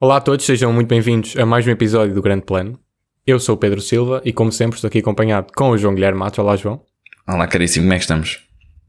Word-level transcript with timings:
Olá 0.00 0.16
a 0.16 0.20
todos, 0.20 0.46
sejam 0.46 0.72
muito 0.72 0.88
bem-vindos 0.88 1.36
a 1.36 1.44
mais 1.44 1.66
um 1.66 1.70
episódio 1.70 2.14
do 2.14 2.22
Grande 2.22 2.44
Plano. 2.44 2.78
Eu 3.26 3.38
sou 3.40 3.56
o 3.56 3.58
Pedro 3.58 3.80
Silva 3.80 4.22
e, 4.24 4.32
como 4.32 4.50
sempre, 4.52 4.76
estou 4.76 4.88
aqui 4.88 5.00
acompanhado 5.00 5.52
com 5.54 5.70
o 5.70 5.76
João 5.78 5.94
Guilherme 5.94 6.18
Matos. 6.18 6.38
Olá, 6.38 6.56
João. 6.56 6.82
Olá, 7.26 7.46
caríssimo, 7.46 7.84
como 7.84 7.92
é 7.92 7.96
que 7.96 8.02
estamos? 8.04 8.38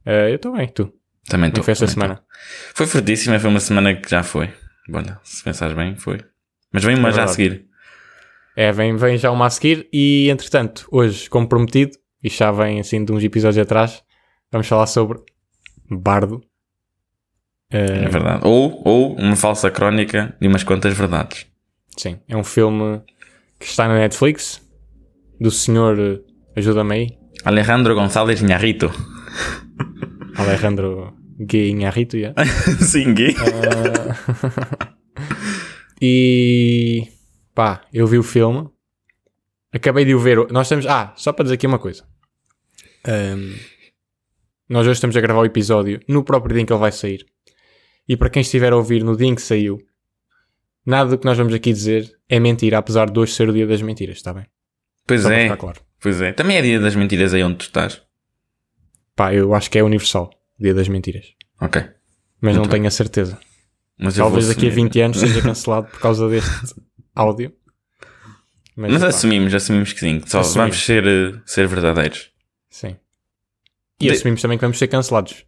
Eh, 0.05 0.31
eu 0.31 0.35
estou 0.35 0.53
bem, 0.55 0.67
tu? 0.69 0.93
Também 1.27 1.49
Como 1.49 1.61
estou. 1.61 1.63
foi 1.63 1.71
esta 1.73 1.87
semana? 1.87 2.13
estou. 2.13 2.27
Foi 2.75 2.87
fortíssima, 2.87 3.39
foi 3.39 3.49
uma 3.49 3.59
semana 3.59 3.95
que 3.95 4.09
já 4.09 4.23
foi. 4.23 4.49
Olha, 4.93 5.19
se 5.23 5.43
pensares 5.43 5.75
bem, 5.75 5.95
foi. 5.95 6.19
Mas 6.71 6.83
vem 6.83 6.95
uma 6.95 7.09
É 7.09 7.11
já 7.11 7.23
a 7.23 7.27
seguir. 7.27 7.65
É, 8.61 8.73
vem, 8.73 8.93
vem 8.97 9.17
já 9.17 9.31
uma 9.31 9.45
a 9.45 9.49
seguir 9.49 9.87
e, 9.93 10.27
entretanto, 10.29 10.85
hoje, 10.91 11.29
como 11.29 11.47
prometido, 11.47 11.93
e 12.21 12.27
já 12.27 12.51
vem 12.51 12.81
assim 12.81 13.05
de 13.05 13.13
uns 13.13 13.23
episódios 13.23 13.57
atrás, 13.57 14.03
vamos 14.51 14.67
falar 14.67 14.85
sobre 14.85 15.17
Bardo. 15.89 16.41
Eh, 17.71 18.03
É 18.03 18.09
verdade. 18.09 18.41
Ou, 18.45 18.81
ou 18.83 19.15
uma 19.15 19.37
falsa 19.37 19.71
crónica 19.71 20.35
de 20.41 20.47
umas 20.49 20.65
quantas 20.65 20.93
verdades. 20.93 21.47
Sim, 21.95 22.19
é 22.27 22.35
um 22.35 22.43
filme 22.43 23.01
que 23.57 23.65
está 23.65 23.87
na 23.87 23.97
Netflix, 23.97 24.61
do 25.39 25.49
senhor, 25.49 25.97
eh, 25.97 26.19
ajuda-me 26.57 26.93
aí, 26.95 27.07
Alejandro 27.45 27.95
González 27.95 28.41
Inharrito. 28.41 28.91
Alejandro 30.35 31.13
Guinharrito, 31.39 32.17
yeah. 32.17 32.35
Sim, 32.83 33.13
gay. 33.13 33.33
Ah, 33.37 34.89
e 36.01 37.07
pá, 37.59 37.81
eu 37.91 38.07
vi 38.07 38.17
o 38.17 38.23
filme, 38.23 38.69
acabei 39.73 40.05
de 40.05 40.15
o 40.15 40.19
ver. 40.19 40.49
Nós 40.49 40.67
estamos. 40.67 40.85
Ah, 40.85 41.13
só 41.17 41.33
para 41.33 41.43
dizer 41.43 41.55
aqui 41.55 41.67
uma 41.67 41.77
coisa. 41.77 42.05
Ahm, 43.05 43.53
nós 44.69 44.83
hoje 44.87 44.93
estamos 44.93 45.17
a 45.17 45.19
gravar 45.19 45.41
o 45.41 45.45
episódio 45.45 45.99
no 46.07 46.23
próprio 46.23 46.53
dia 46.53 46.61
em 46.61 46.65
que 46.65 46.71
ele 46.71 46.79
vai 46.79 46.93
sair. 46.93 47.25
E 48.07 48.15
para 48.15 48.29
quem 48.29 48.43
estiver 48.43 48.71
a 48.71 48.77
ouvir 48.77 49.03
no 49.03 49.17
dia 49.17 49.27
em 49.27 49.35
que 49.35 49.41
saiu, 49.41 49.77
nada 50.85 51.09
do 51.09 51.17
que 51.17 51.25
nós 51.25 51.37
vamos 51.37 51.53
aqui 51.53 51.73
dizer 51.73 52.09
é 52.29 52.39
mentira, 52.39 52.77
apesar 52.77 53.09
de 53.09 53.19
hoje 53.19 53.33
ser 53.33 53.49
o 53.49 53.53
dia 53.53 53.67
das 53.67 53.81
mentiras, 53.81 54.15
está 54.15 54.31
bem? 54.33 54.45
Pois 55.05 55.23
Só 55.23 55.29
é, 55.29 55.53
claro. 55.57 55.81
pois 55.99 56.21
é. 56.21 56.31
Também 56.31 56.55
é 56.55 56.61
dia 56.61 56.79
das 56.79 56.95
mentiras 56.95 57.33
aí 57.33 57.43
onde 57.43 57.57
tu 57.57 57.61
estás. 57.63 58.01
Pá, 59.17 59.33
eu 59.33 59.53
acho 59.53 59.69
que 59.69 59.77
é 59.77 59.83
universal, 59.83 60.29
dia 60.57 60.73
das 60.73 60.87
mentiras. 60.87 61.33
Ok. 61.59 61.81
Mas 62.39 62.55
não 62.55 62.61
Muito 62.61 62.71
tenho 62.71 62.87
a 62.87 62.91
certeza. 62.91 63.37
Mas 63.97 64.15
Talvez 64.15 64.47
daqui 64.47 64.67
a 64.67 64.69
assumir. 64.69 64.83
20 64.85 65.01
anos 65.01 65.17
seja 65.17 65.41
cancelado 65.41 65.87
por 65.87 65.99
causa 65.99 66.29
deste 66.29 66.49
áudio. 67.19 67.51
Mas 68.75 68.93
epá, 68.95 69.07
assumimos, 69.07 69.53
assumimos 69.53 69.91
que 69.93 69.99
sim. 69.99 70.21
Só 70.25 70.39
Assumimos. 70.39 70.55
vamos 70.75 70.85
ser, 70.85 71.05
eh, 71.05 71.33
ser 71.45 71.67
verdadeiros. 71.67 72.29
Sim. 72.69 72.95
E 73.99 74.05
De- 74.05 74.11
assumimos 74.11 74.41
também 74.41 74.57
que 74.57 74.61
vamos 74.63 74.77
ser 74.77 74.87
cancelados. 74.87 75.45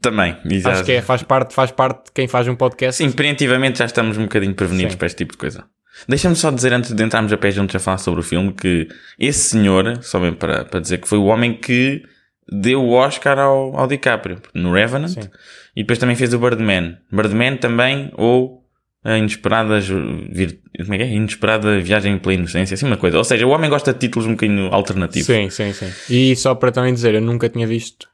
Também. 0.00 0.36
E 0.48 0.60
já- 0.60 0.72
Acho 0.72 0.84
que 0.84 0.92
é, 0.92 1.02
faz, 1.02 1.22
parte, 1.22 1.52
faz 1.52 1.70
parte 1.70 2.06
de 2.06 2.12
quem 2.12 2.26
faz 2.28 2.46
um 2.48 2.54
podcast. 2.56 3.02
Sim, 3.02 3.10
preventivamente 3.12 3.78
já 3.80 3.84
estamos 3.84 4.16
um 4.16 4.22
bocadinho 4.22 4.54
prevenidos 4.54 4.92
Sim. 4.92 4.98
para 4.98 5.06
este 5.06 5.18
tipo 5.18 5.32
de 5.32 5.38
coisa. 5.38 5.64
Deixa-me 6.08 6.36
só 6.36 6.50
dizer, 6.50 6.72
antes 6.72 6.92
de 6.94 7.02
entrarmos 7.02 7.32
a 7.32 7.36
pé 7.36 7.50
juntos 7.50 7.74
a 7.76 7.78
falar 7.78 7.98
sobre 7.98 8.20
o 8.20 8.22
filme, 8.22 8.52
que 8.54 8.88
esse 9.18 9.50
senhor, 9.50 10.02
só 10.02 10.18
bem 10.20 10.32
para, 10.32 10.64
para 10.64 10.80
dizer 10.80 10.98
que 10.98 11.08
foi 11.08 11.18
o 11.18 11.24
homem 11.24 11.52
que 11.58 12.02
deu 12.50 12.80
o 12.82 12.92
Oscar 12.92 13.38
ao, 13.38 13.76
ao 13.76 13.86
DiCaprio, 13.86 14.40
no 14.54 14.72
Revenant, 14.72 15.08
Sim. 15.10 15.28
e 15.76 15.82
depois 15.82 15.98
também 15.98 16.16
fez 16.16 16.32
o 16.32 16.38
Birdman. 16.38 16.96
Birdman 17.12 17.56
também, 17.56 18.10
ou 18.14 18.59
a 19.04 19.16
inesperada, 19.16 19.80
ju- 19.80 20.28
vir- 20.30 20.60
como 20.78 20.94
é 20.94 20.98
que 20.98 21.04
é? 21.04 21.08
Inesperada 21.12 21.80
viagem 21.80 22.18
pela 22.18 22.34
inocência, 22.34 22.74
assim 22.74 22.86
uma 22.86 22.96
coisa. 22.96 23.16
Ou 23.18 23.24
seja, 23.24 23.46
o 23.46 23.50
homem 23.50 23.70
gosta 23.70 23.92
de 23.92 23.98
títulos 23.98 24.26
um 24.28 24.32
bocadinho 24.32 24.66
alternativos. 24.72 25.26
Sim, 25.26 25.48
sim, 25.50 25.72
sim. 25.72 25.90
E 26.08 26.36
só 26.36 26.54
para 26.54 26.70
também 26.72 26.92
dizer, 26.92 27.14
eu 27.14 27.20
nunca 27.20 27.48
tinha 27.48 27.66
visto 27.66 28.06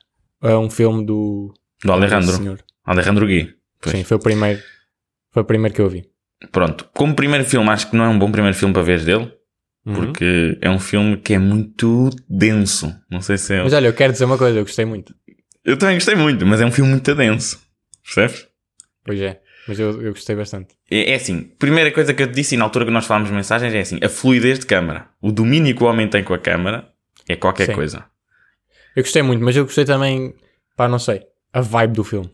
uh, 0.43 0.59
um 0.59 0.71
filme 0.71 1.05
do 1.05 1.53
Do 1.85 1.93
Alejandro. 1.93 2.59
Alejandro 2.85 3.27
Gui. 3.27 3.55
Pois. 3.81 3.97
Sim, 3.97 4.05
foi 4.05 4.17
o 4.17 4.21
primeiro. 4.21 4.63
Foi 5.33 5.43
o 5.43 5.47
primeiro 5.47 5.75
que 5.75 5.81
eu 5.81 5.89
vi. 5.89 6.05
Pronto. 6.53 6.89
Como 6.95 7.15
primeiro 7.15 7.45
filme, 7.45 7.69
acho 7.71 7.91
que 7.91 7.97
não 7.97 8.05
é 8.05 8.09
um 8.09 8.19
bom 8.19 8.31
primeiro 8.31 8.57
filme 8.57 8.73
para 8.73 8.83
ver 8.83 9.03
dele. 9.05 9.33
Uhum. 9.85 9.95
Porque 9.95 10.59
é 10.61 10.69
um 10.69 10.79
filme 10.81 11.17
que 11.17 11.33
é 11.35 11.39
muito 11.39 12.11
denso. 12.29 12.93
Não 13.11 13.21
sei 13.21 13.39
se 13.39 13.55
é. 13.55 13.63
Mas 13.63 13.73
olha, 13.73 13.87
eu 13.87 13.93
quero 13.93 14.13
dizer 14.13 14.25
uma 14.25 14.37
coisa, 14.39 14.59
eu 14.59 14.65
gostei 14.65 14.85
muito. 14.85 15.15
Eu 15.65 15.77
também 15.77 15.97
gostei 15.97 16.15
muito, 16.15 16.45
mas 16.47 16.61
é 16.61 16.67
um 16.67 16.71
filme 16.73 16.91
muito 16.91 17.15
denso. 17.15 17.61
Percebes? 18.05 18.47
Pois 19.05 19.21
é, 19.21 19.41
mas 19.69 19.79
eu, 19.79 20.03
eu 20.03 20.13
gostei 20.13 20.35
bastante. 20.37 20.75
É, 20.91 21.13
é 21.13 21.15
assim, 21.15 21.43
primeira 21.59 21.91
coisa 21.93 22.13
que 22.15 22.23
eu 22.23 22.27
te 22.29 22.35
disse 22.35 22.55
e 22.55 22.59
na 22.59 22.65
altura 22.65 22.85
que 22.85 22.91
nós 22.91 23.07
falámos 23.07 23.31
mensagens 23.31 23.75
é 23.75 23.81
assim: 23.81 23.99
a 24.03 24.09
fluidez 24.09 24.59
de 24.59 24.67
câmara. 24.67 25.09
O 25.21 25.33
domínio 25.33 25.75
que 25.75 25.83
o 25.83 25.87
homem 25.87 26.09
tem 26.09 26.23
com 26.25 26.35
a 26.35 26.39
câmara 26.39 26.89
é 27.29 27.35
qualquer 27.37 27.67
Sim. 27.67 27.75
coisa. 27.75 28.05
Eu 28.95 29.03
gostei 29.03 29.23
muito, 29.23 29.45
mas 29.45 29.57
eu 29.57 29.65
gostei 29.65 29.85
também, 29.85 30.35
pá, 30.77 30.89
não 30.89 30.99
sei, 30.99 31.23
a 31.53 31.61
vibe 31.61 31.95
do 31.95 32.05
filme. 32.05 32.31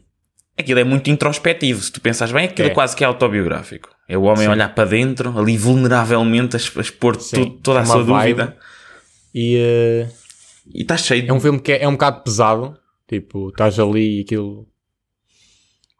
Aquilo 0.56 0.78
é 0.80 0.84
muito 0.84 1.10
introspectivo. 1.10 1.80
Se 1.80 1.90
tu 1.90 2.00
pensas 2.00 2.30
bem, 2.30 2.44
aquilo 2.44 2.68
É. 2.68 2.74
quase 2.74 2.94
que 2.94 3.02
é 3.02 3.06
autobiográfico. 3.06 3.88
É 4.06 4.18
o 4.18 4.22
homem 4.24 4.44
Sim. 4.44 4.48
olhar 4.48 4.74
para 4.74 4.88
dentro, 4.88 5.36
ali 5.38 5.56
vulneravelmente, 5.56 6.54
a, 6.56 6.58
expor 6.58 7.16
tu- 7.16 7.50
toda 7.60 7.78
é 7.80 7.82
a 7.82 7.86
sua 7.86 8.02
vibe. 8.04 8.34
dúvida. 8.34 8.56
E 9.34 9.56
uh, 9.56 10.12
E 10.74 10.82
está 10.82 10.96
cheio 10.98 11.22
de. 11.22 11.30
é 11.30 11.32
um 11.32 11.40
filme 11.40 11.58
que 11.58 11.72
é, 11.72 11.82
é 11.84 11.88
um 11.88 11.92
bocado 11.92 12.22
pesado. 12.22 12.78
Tipo, 13.08 13.48
estás 13.48 13.78
ali 13.80 14.18
e 14.18 14.20
aquilo. 14.20 14.68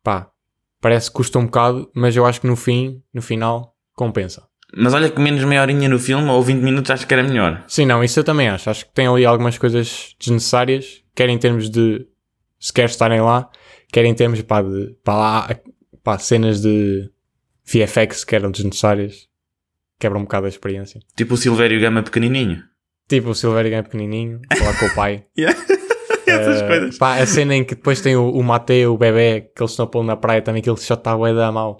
Pá, 0.04 0.28
parece 0.82 1.08
que 1.08 1.14
custa 1.14 1.38
um 1.38 1.46
bocado, 1.46 1.88
mas 1.94 2.14
eu 2.14 2.26
acho 2.26 2.40
que 2.40 2.46
no 2.46 2.56
fim, 2.56 3.02
no 3.14 3.22
final, 3.22 3.74
compensa. 3.94 4.42
Mas 4.74 4.92
olha 4.92 5.08
que 5.08 5.20
menos 5.20 5.44
meia 5.44 5.62
horinha 5.62 5.88
no 5.88 5.98
filme 5.98 6.28
ou 6.28 6.42
20 6.42 6.60
minutos 6.60 6.90
acho 6.90 7.06
que 7.06 7.14
era 7.14 7.22
melhor. 7.22 7.62
Sim, 7.68 7.86
não, 7.86 8.02
isso 8.02 8.18
eu 8.18 8.24
também 8.24 8.48
acho. 8.48 8.68
Acho 8.68 8.86
que 8.86 8.92
tem 8.92 9.06
ali 9.06 9.24
algumas 9.24 9.56
coisas 9.56 10.16
desnecessárias, 10.18 11.02
quer 11.14 11.28
em 11.28 11.38
termos 11.38 11.70
de 11.70 12.06
se 12.58 12.72
quer 12.72 12.86
estarem 12.86 13.20
lá, 13.20 13.48
quer 13.92 14.04
em 14.04 14.14
termos 14.14 14.42
pá, 14.42 14.60
de 14.60 14.96
pá, 15.04 15.14
lá, 15.14 15.60
pá, 16.02 16.18
cenas 16.18 16.60
de 16.60 17.08
VFX 17.64 18.24
que 18.24 18.34
eram 18.34 18.50
desnecessárias, 18.50 19.28
quebram 20.00 20.20
um 20.20 20.24
bocado 20.24 20.46
a 20.46 20.48
experiência. 20.48 21.00
Tipo 21.16 21.34
o 21.34 21.36
Silvério 21.36 21.80
Gama 21.80 22.02
pequenininho. 22.02 22.62
Tipo 23.08 23.30
o 23.30 23.34
Silvério 23.34 23.72
é 23.72 23.82
pequenininho, 23.82 24.40
falar 24.56 24.78
com 24.78 24.86
o 24.86 24.94
pai. 24.94 25.26
Essas 26.40 26.62
Eh, 26.62 26.66
coisas. 26.66 26.98
Pá, 26.98 27.16
a 27.16 27.26
cena 27.26 27.54
em 27.54 27.64
que 27.64 27.74
depois 27.74 28.00
tem 28.00 28.16
o, 28.16 28.30
o 28.30 28.42
Mateu, 28.42 28.94
o 28.94 28.98
bebê, 28.98 29.50
que 29.54 29.62
eles 29.62 29.70
estão 29.72 29.88
a 29.92 30.04
na 30.04 30.16
praia 30.16 30.42
também, 30.42 30.62
que 30.62 30.68
ele 30.70 30.78
só 30.78 30.94
está 30.94 31.16
bué 31.16 31.34
da 31.34 31.50
mal. 31.52 31.78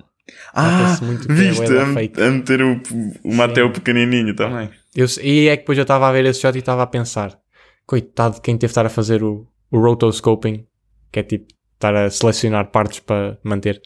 Ah, 0.54 0.98
muito 1.02 1.30
é 1.30 1.34
viste? 1.34 1.72
A, 1.76 1.82
a 1.82 2.30
meter 2.30 2.62
o, 2.62 2.80
o 3.24 3.34
Mateu 3.34 3.70
pequenininho 3.70 4.34
também. 4.34 4.70
Eu, 4.94 5.06
e 5.22 5.48
é 5.48 5.56
que 5.56 5.62
depois 5.62 5.78
eu 5.78 5.82
estava 5.82 6.08
a 6.08 6.12
ver 6.12 6.24
esse 6.26 6.40
shot 6.40 6.54
e 6.54 6.58
estava 6.60 6.82
a 6.82 6.86
pensar, 6.86 7.38
coitado 7.86 8.36
de 8.36 8.40
quem 8.40 8.56
teve 8.56 8.70
de 8.70 8.70
estar 8.70 8.86
a 8.86 8.90
fazer 8.90 9.22
o, 9.22 9.46
o 9.70 9.78
rotoscoping, 9.80 10.64
que 11.10 11.19
é 11.20 11.22
tipo 11.22 11.46
estar 11.74 11.94
a 11.94 12.08
selecionar 12.10 12.70
partes 12.70 13.00
para 13.00 13.38
manter. 13.42 13.80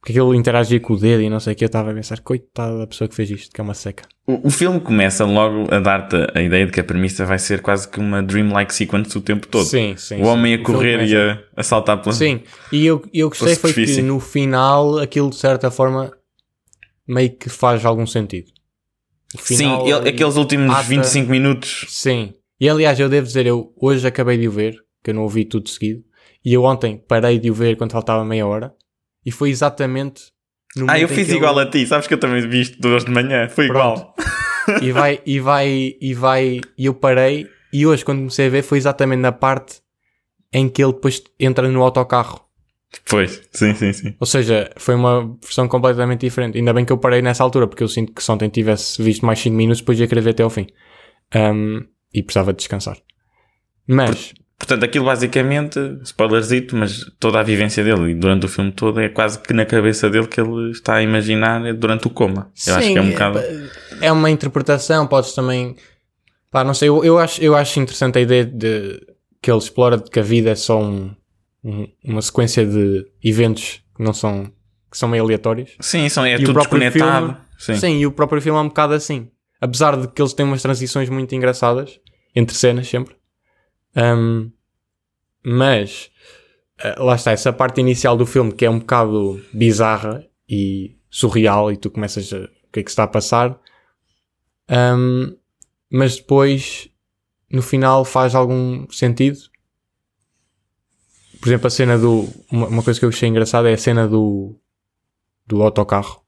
Porque 0.00 0.12
aquilo 0.12 0.34
interagia 0.34 0.78
com 0.78 0.94
o 0.94 0.96
dedo 0.96 1.22
e 1.22 1.28
não 1.28 1.40
sei 1.40 1.52
o 1.52 1.56
que, 1.56 1.64
eu 1.64 1.66
estava 1.66 1.90
a 1.90 1.94
pensar, 1.94 2.20
coitado 2.20 2.78
da 2.78 2.86
pessoa 2.86 3.08
que 3.08 3.14
fez 3.14 3.30
isto, 3.30 3.52
que 3.52 3.60
é 3.60 3.64
uma 3.64 3.74
seca. 3.74 4.04
O, 4.26 4.46
o 4.46 4.50
filme 4.50 4.78
começa 4.80 5.24
logo 5.24 5.72
a 5.74 5.80
dar-te 5.80 6.14
a 6.34 6.40
ideia 6.40 6.66
de 6.66 6.72
que 6.72 6.78
a 6.80 6.84
premissa 6.84 7.26
vai 7.26 7.38
ser 7.38 7.60
quase 7.62 7.88
que 7.88 7.98
uma 7.98 8.22
dreamlike 8.22 8.72
sequence 8.72 9.18
o 9.18 9.20
tempo 9.20 9.46
todo. 9.48 9.64
Sim, 9.64 9.96
sim. 9.96 10.22
o 10.22 10.26
homem 10.26 10.56
sim. 10.56 10.62
a 10.62 10.64
correr 10.64 11.04
e 11.04 11.16
a, 11.16 11.42
a 11.56 11.62
saltar 11.64 12.00
pela... 12.00 12.14
Sim, 12.14 12.42
e 12.72 12.86
eu, 12.86 13.02
eu 13.12 13.28
gostei 13.28 13.56
foi 13.56 13.72
que 13.72 14.00
no 14.02 14.20
final 14.20 14.98
aquilo 14.98 15.30
de 15.30 15.36
certa 15.36 15.70
forma 15.70 16.12
meio 17.06 17.30
que 17.36 17.48
faz 17.48 17.84
algum 17.84 18.06
sentido. 18.06 18.50
O 19.34 19.38
Sim, 19.42 19.56
final 19.56 19.86
ele- 19.86 20.08
aqueles 20.10 20.36
últimos 20.36 20.70
ata- 20.70 20.82
25 20.84 21.30
minutos. 21.30 21.86
Sim. 21.88 22.34
E 22.60 22.68
aliás, 22.68 22.98
eu 22.98 23.08
devo 23.08 23.26
dizer, 23.26 23.46
eu 23.46 23.72
hoje 23.80 24.06
acabei 24.06 24.38
de 24.38 24.48
o 24.48 24.50
ver, 24.50 24.76
que 25.02 25.10
eu 25.10 25.14
não 25.14 25.22
ouvi 25.22 25.44
tudo 25.44 25.68
seguido, 25.68 26.02
e 26.44 26.52
eu 26.52 26.64
ontem 26.64 27.02
parei 27.08 27.38
de 27.38 27.50
o 27.50 27.54
ver 27.54 27.76
quando 27.76 27.92
faltava 27.92 28.24
meia 28.24 28.46
hora, 28.46 28.72
e 29.24 29.30
foi 29.30 29.50
exatamente 29.50 30.22
no 30.76 30.86
Ah, 30.90 30.98
eu 30.98 31.08
fiz 31.08 31.28
igual 31.30 31.58
ele- 31.58 31.68
a 31.68 31.70
ti. 31.70 31.86
Sabes 31.86 32.06
que 32.06 32.14
eu 32.14 32.18
também 32.20 32.46
vi 32.48 32.60
isto 32.60 32.80
de 32.80 32.86
hoje 32.88 33.04
de 33.06 33.10
manhã. 33.10 33.48
Foi 33.48 33.66
Pronto. 33.66 34.00
igual. 34.00 34.14
E 34.82 34.92
vai, 34.92 35.18
e 35.24 35.40
vai, 35.40 35.94
e 35.98 36.12
vai, 36.12 36.60
e 36.76 36.84
eu 36.84 36.92
parei, 36.94 37.48
e 37.72 37.86
hoje 37.86 38.04
quando 38.04 38.18
comecei 38.18 38.48
a 38.48 38.50
ver 38.50 38.60
foi 38.62 38.76
exatamente 38.76 39.20
na 39.20 39.32
parte 39.32 39.80
em 40.52 40.68
que 40.68 40.84
ele 40.84 40.92
depois 40.92 41.22
entra 41.40 41.66
no 41.70 41.82
autocarro. 41.82 42.44
Pois, 43.08 43.40
sim, 43.50 43.74
sim, 43.74 43.92
sim. 43.94 44.14
Ou 44.20 44.26
seja, 44.26 44.70
foi 44.76 44.94
uma 44.94 45.36
versão 45.42 45.66
completamente 45.68 46.20
diferente. 46.20 46.58
Ainda 46.58 46.74
bem 46.74 46.84
que 46.84 46.92
eu 46.92 46.98
parei 46.98 47.22
nessa 47.22 47.42
altura, 47.42 47.66
porque 47.66 47.82
eu 47.82 47.88
sinto 47.88 48.12
que 48.12 48.22
se 48.22 48.30
ontem 48.30 48.50
tivesse 48.50 49.02
visto 49.02 49.24
mais 49.24 49.38
5 49.38 49.56
minutos, 49.56 49.80
depois 49.80 49.98
ia 50.00 50.06
querer 50.06 50.20
ver 50.20 50.30
até 50.30 50.42
ao 50.42 50.50
fim. 50.50 50.66
Um, 51.34 51.82
e 52.12 52.22
precisava 52.22 52.52
de 52.52 52.58
descansar. 52.58 52.98
Mas, 53.86 54.34
Portanto, 54.58 54.82
aquilo 54.84 55.04
basicamente, 55.04 55.78
spoilerzito, 56.02 56.74
mas 56.76 57.04
toda 57.20 57.38
a 57.38 57.42
vivência 57.44 57.82
dele 57.84 58.10
e 58.10 58.14
durante 58.14 58.44
o 58.46 58.48
filme 58.48 58.72
todo 58.72 59.00
é 59.00 59.08
quase 59.08 59.38
que 59.38 59.52
na 59.52 59.64
cabeça 59.64 60.10
dele 60.10 60.26
que 60.26 60.40
ele 60.40 60.70
está 60.72 60.96
a 60.96 61.02
imaginar 61.02 61.72
durante 61.74 62.06
o 62.08 62.10
coma. 62.10 62.50
Eu 62.66 62.74
acho 62.74 62.88
que 62.92 62.98
é 62.98 63.00
um 63.00 63.10
bocado. 63.12 63.38
é 64.00 64.10
uma 64.10 64.28
interpretação, 64.30 65.06
podes 65.06 65.32
também. 65.32 65.76
Pá, 66.50 66.64
não 66.64 66.74
sei, 66.74 66.88
eu, 66.88 67.04
eu, 67.04 67.18
acho, 67.18 67.40
eu 67.42 67.54
acho 67.54 67.78
interessante 67.78 68.18
a 68.18 68.20
ideia 68.20 68.44
de 68.44 69.00
que 69.40 69.50
ele 69.50 69.58
explora 69.58 69.96
de 69.96 70.10
que 70.10 70.18
a 70.18 70.22
vida 70.22 70.50
é 70.50 70.54
só 70.56 70.80
um, 70.82 71.14
um- 71.62 71.86
uma 72.04 72.20
sequência 72.22 72.66
de 72.66 73.06
eventos 73.22 73.80
que 73.96 74.02
não 74.02 74.12
são. 74.12 74.50
que 74.90 74.96
são 74.98 75.08
meio 75.08 75.22
aleatórios. 75.22 75.76
Sim, 75.80 76.08
são, 76.08 76.24
é 76.24 76.34
E 76.34 76.42
tudo 76.44 76.58
desconectado. 76.58 77.26
filme- 77.26 77.36
Sim. 77.58 77.74
Sim, 77.76 77.98
e 78.00 78.06
o 78.06 78.10
próprio 78.12 78.40
filme 78.42 78.58
é 78.58 78.62
um 78.62 78.68
bocado 78.68 78.94
assim. 78.94 79.28
Apesar 79.60 79.96
de 79.96 80.08
que 80.08 80.20
eles 80.22 80.32
têm 80.32 80.46
umas 80.46 80.62
transições 80.62 81.08
muito 81.10 81.34
engraçadas, 81.34 82.00
entre 82.34 82.56
cenas 82.56 82.88
sempre, 82.88 83.14
Um, 83.98 84.52
mas 85.44 86.10
uh, 86.84 87.02
lá 87.02 87.16
está, 87.16 87.32
essa 87.32 87.52
parte 87.52 87.80
inicial 87.80 88.16
do 88.16 88.24
filme 88.24 88.52
que 88.52 88.64
é 88.64 88.70
um 88.70 88.78
bocado 88.78 89.44
bizarra 89.52 90.24
e 90.48 90.96
surreal, 91.10 91.72
e 91.72 91.76
tu 91.76 91.90
começas 91.90 92.32
a. 92.32 92.38
o 92.38 92.72
que 92.72 92.80
é 92.80 92.82
que 92.82 92.90
está 92.90 93.04
a 93.04 93.08
passar. 93.08 93.58
Um, 94.70 95.36
mas 95.90 96.16
depois, 96.16 96.88
no 97.50 97.62
final, 97.62 98.04
faz 98.04 98.34
algum 98.34 98.88
sentido. 98.90 99.38
Por 101.40 101.48
exemplo, 101.48 101.66
a 101.66 101.70
cena 101.70 101.98
do. 101.98 102.28
Uma, 102.50 102.68
uma 102.68 102.82
coisa 102.82 103.00
que 103.00 103.04
eu 103.06 103.10
achei 103.10 103.28
engraçada 103.28 103.70
é 103.70 103.74
a 103.74 103.78
cena 103.78 104.06
do. 104.06 104.54
do 105.46 105.62
autocarro. 105.62 106.22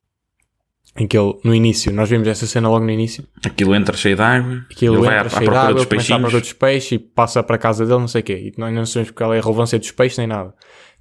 Em 1.01 1.07
que 1.07 1.17
ele, 1.17 1.35
no 1.43 1.55
início, 1.55 1.91
nós 1.95 2.11
vimos 2.11 2.29
essa 2.29 2.47
cena 2.47 2.69
logo 2.69 2.85
no 2.85 2.91
início. 2.91 3.27
Aquilo 3.43 3.75
entra 3.75 3.97
cheio 3.97 4.17
de 4.17 4.21
água. 4.21 4.67
Aquilo 4.71 4.97
ele 4.97 5.07
vai 5.07 5.19
entra 5.19 5.23
à, 5.23 5.27
à 5.27 5.31
cheio 5.31 5.41
de 5.41 5.47
procura 5.47 5.61
água, 5.61 5.75
dos 5.75 5.87
começa 5.87 6.15
à 6.15 6.19
procura 6.19 6.41
dos 6.41 6.53
peixes 6.53 6.93
e 6.93 6.99
passa 6.99 7.43
para 7.43 7.57
a 7.57 7.59
casa 7.59 7.87
dele, 7.87 8.01
não 8.01 8.07
sei 8.09 8.21
o 8.21 8.25
quê. 8.25 8.53
E 8.55 8.61
nós 8.61 8.75
não 8.75 8.85
sabemos 8.85 9.11
qual 9.13 9.33
é 9.33 9.39
a 9.39 9.43
relevância 9.43 9.79
dos 9.79 9.91
peixes 9.93 10.19
nem 10.19 10.27
nada. 10.27 10.55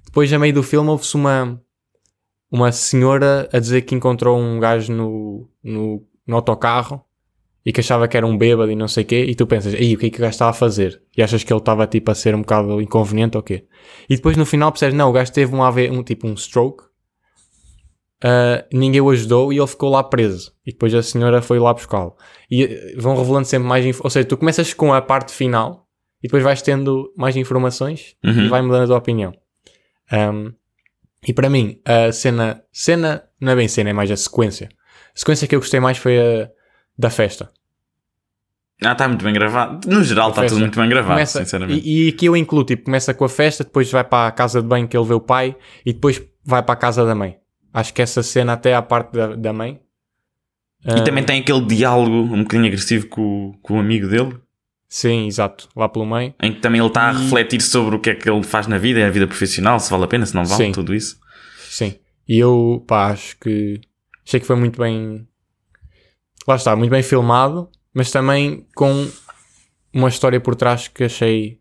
Depois, 0.06 0.32
a 0.32 0.38
meio 0.38 0.54
do 0.54 0.62
filme, 0.62 0.88
houve-se 0.88 1.14
uma, 1.14 1.60
uma 2.50 2.72
senhora 2.72 3.46
a 3.52 3.58
dizer 3.58 3.82
que 3.82 3.94
encontrou 3.94 4.40
um 4.40 4.58
gajo 4.58 4.90
no, 4.90 5.46
no, 5.62 6.02
no 6.26 6.36
autocarro 6.36 7.04
e 7.64 7.70
que 7.70 7.80
achava 7.80 8.08
que 8.08 8.16
era 8.16 8.26
um 8.26 8.38
bêbado 8.38 8.72
e 8.72 8.76
não 8.76 8.88
sei 8.88 9.04
o 9.04 9.06
quê. 9.06 9.26
E 9.28 9.34
tu 9.34 9.46
pensas, 9.46 9.74
aí 9.74 9.94
o 9.94 9.98
que 9.98 10.06
é 10.06 10.10
que 10.10 10.16
o 10.16 10.20
gajo 10.22 10.30
estava 10.30 10.50
a 10.50 10.54
fazer? 10.54 11.02
E 11.14 11.22
achas 11.22 11.44
que 11.44 11.52
ele 11.52 11.60
estava 11.60 11.86
tipo 11.86 12.10
a 12.10 12.14
ser 12.14 12.34
um 12.34 12.40
bocado 12.40 12.80
inconveniente 12.80 13.36
ou 13.36 13.42
quê? 13.42 13.66
E 14.08 14.16
depois 14.16 14.34
no 14.36 14.46
final 14.46 14.72
percebes, 14.72 14.94
não, 14.94 15.10
o 15.10 15.12
gajo 15.12 15.30
teve 15.30 15.54
um, 15.54 15.62
AV, 15.62 15.90
um 15.90 16.02
tipo 16.02 16.26
um 16.26 16.34
stroke. 16.34 16.84
Uh, 18.22 18.62
ninguém 18.72 19.00
o 19.00 19.08
ajudou 19.10 19.52
e 19.52 19.56
ele 19.58 19.66
ficou 19.66 19.88
lá 19.90 20.02
preso. 20.04 20.52
E 20.66 20.72
depois 20.72 20.94
a 20.94 21.02
senhora 21.02 21.40
foi 21.40 21.58
lá 21.58 21.72
buscá-lo. 21.72 22.14
E 22.50 22.64
uh, 22.64 23.00
vão 23.00 23.16
revelando 23.16 23.46
sempre 23.46 23.66
mais. 23.68 24.00
Ou 24.00 24.10
seja, 24.10 24.28
tu 24.28 24.36
começas 24.36 24.74
com 24.74 24.92
a 24.92 25.00
parte 25.00 25.32
final 25.32 25.86
e 26.22 26.28
depois 26.28 26.42
vais 26.42 26.60
tendo 26.60 27.12
mais 27.16 27.34
informações 27.36 28.14
Uhum. 28.22 28.44
e 28.44 28.48
vai 28.48 28.60
mudando 28.60 28.82
a 28.82 28.86
tua 28.86 28.98
opinião. 28.98 29.32
Um, 30.12 30.52
e 31.26 31.32
para 31.32 31.48
mim, 31.48 31.80
a 31.84 32.12
cena, 32.12 32.62
cena, 32.72 33.24
não 33.40 33.52
é 33.52 33.56
bem 33.56 33.68
cena, 33.68 33.90
é 33.90 33.92
mais 33.92 34.10
a 34.10 34.16
sequência. 34.16 34.68
A 35.14 35.18
sequência 35.18 35.46
que 35.48 35.54
eu 35.54 35.60
gostei 35.60 35.80
mais 35.80 35.96
foi 35.98 36.18
a 36.18 36.50
da 36.98 37.08
festa. 37.10 37.50
Ah, 38.82 38.92
está 38.92 39.06
muito 39.08 39.22
bem 39.24 39.32
gravado. 39.34 39.86
No 39.88 40.02
geral, 40.02 40.30
está 40.30 40.46
tudo 40.46 40.60
muito 40.60 40.78
bem 40.80 40.88
gravado, 40.88 41.14
Começa, 41.14 41.38
sinceramente. 41.40 41.86
e, 41.86 42.06
e 42.06 42.08
aqui 42.08 42.26
eu 42.26 42.36
incluo, 42.36 42.64
tipo, 42.64 42.84
começa 42.84 43.12
com 43.12 43.24
a 43.24 43.28
festa, 43.28 43.62
depois 43.62 43.90
vai 43.90 44.02
para 44.04 44.28
a 44.28 44.32
casa 44.32 44.62
de 44.62 44.66
banho 44.68 44.88
que 44.88 44.96
ele 44.96 45.04
vê 45.06 45.12
o 45.14 45.20
pai 45.20 45.54
e 45.84 45.92
depois 45.92 46.20
vai 46.44 46.62
para 46.62 46.72
a 46.72 46.76
casa 46.76 47.04
da 47.04 47.14
mãe. 47.14 47.36
Acho 47.72 47.94
que 47.94 48.02
essa 48.02 48.22
cena 48.22 48.54
até 48.54 48.74
à 48.74 48.82
parte 48.82 49.12
da, 49.12 49.34
da 49.36 49.52
mãe. 49.52 49.80
E 50.84 50.90
ah, 50.90 51.04
também 51.04 51.22
tem 51.24 51.40
aquele 51.40 51.64
diálogo 51.66 52.34
um 52.34 52.42
bocadinho 52.42 52.66
agressivo 52.66 53.06
com, 53.08 53.50
o- 53.50 53.58
com 53.62 53.76
o 53.76 53.80
amigo 53.80 54.08
dele, 54.08 54.36
Sim, 54.88 55.26
exato, 55.26 55.68
lá 55.76 55.88
pelo 55.88 56.06
meio. 56.06 56.34
em 56.42 56.52
que 56.54 56.60
também 56.60 56.80
ele 56.80 56.88
está 56.88 57.10
a 57.10 57.12
E- 57.12 57.16
refletir 57.22 57.60
sobre 57.60 57.96
o 57.96 58.00
que 58.00 58.10
é 58.10 58.14
que 58.14 58.28
ele 58.28 58.42
faz 58.42 58.66
na 58.66 58.78
vida, 58.78 58.98
é 58.98 59.04
a 59.06 59.10
vida 59.10 59.26
profissional, 59.26 59.78
se 59.78 59.90
vale 59.90 60.04
a 60.04 60.08
pena, 60.08 60.24
se 60.26 60.34
não 60.34 60.44
vale, 60.44 60.64
Sim. 60.64 60.72
tudo 60.72 60.94
isso. 60.94 61.18
Sim. 61.68 61.94
E 62.26 62.38
eu, 62.38 62.82
pá, 62.88 63.08
acho 63.10 63.36
que 63.38 63.80
achei 64.26 64.40
que 64.40 64.46
foi 64.46 64.56
muito 64.56 64.80
bem. 64.80 65.28
Lá 66.48 66.56
está, 66.56 66.74
muito 66.74 66.90
bem 66.90 67.02
filmado, 67.02 67.68
mas 67.94 68.10
também 68.10 68.66
com 68.74 69.08
uma 69.92 70.08
história 70.08 70.40
por 70.40 70.56
trás 70.56 70.88
que 70.88 71.04
achei 71.04 71.60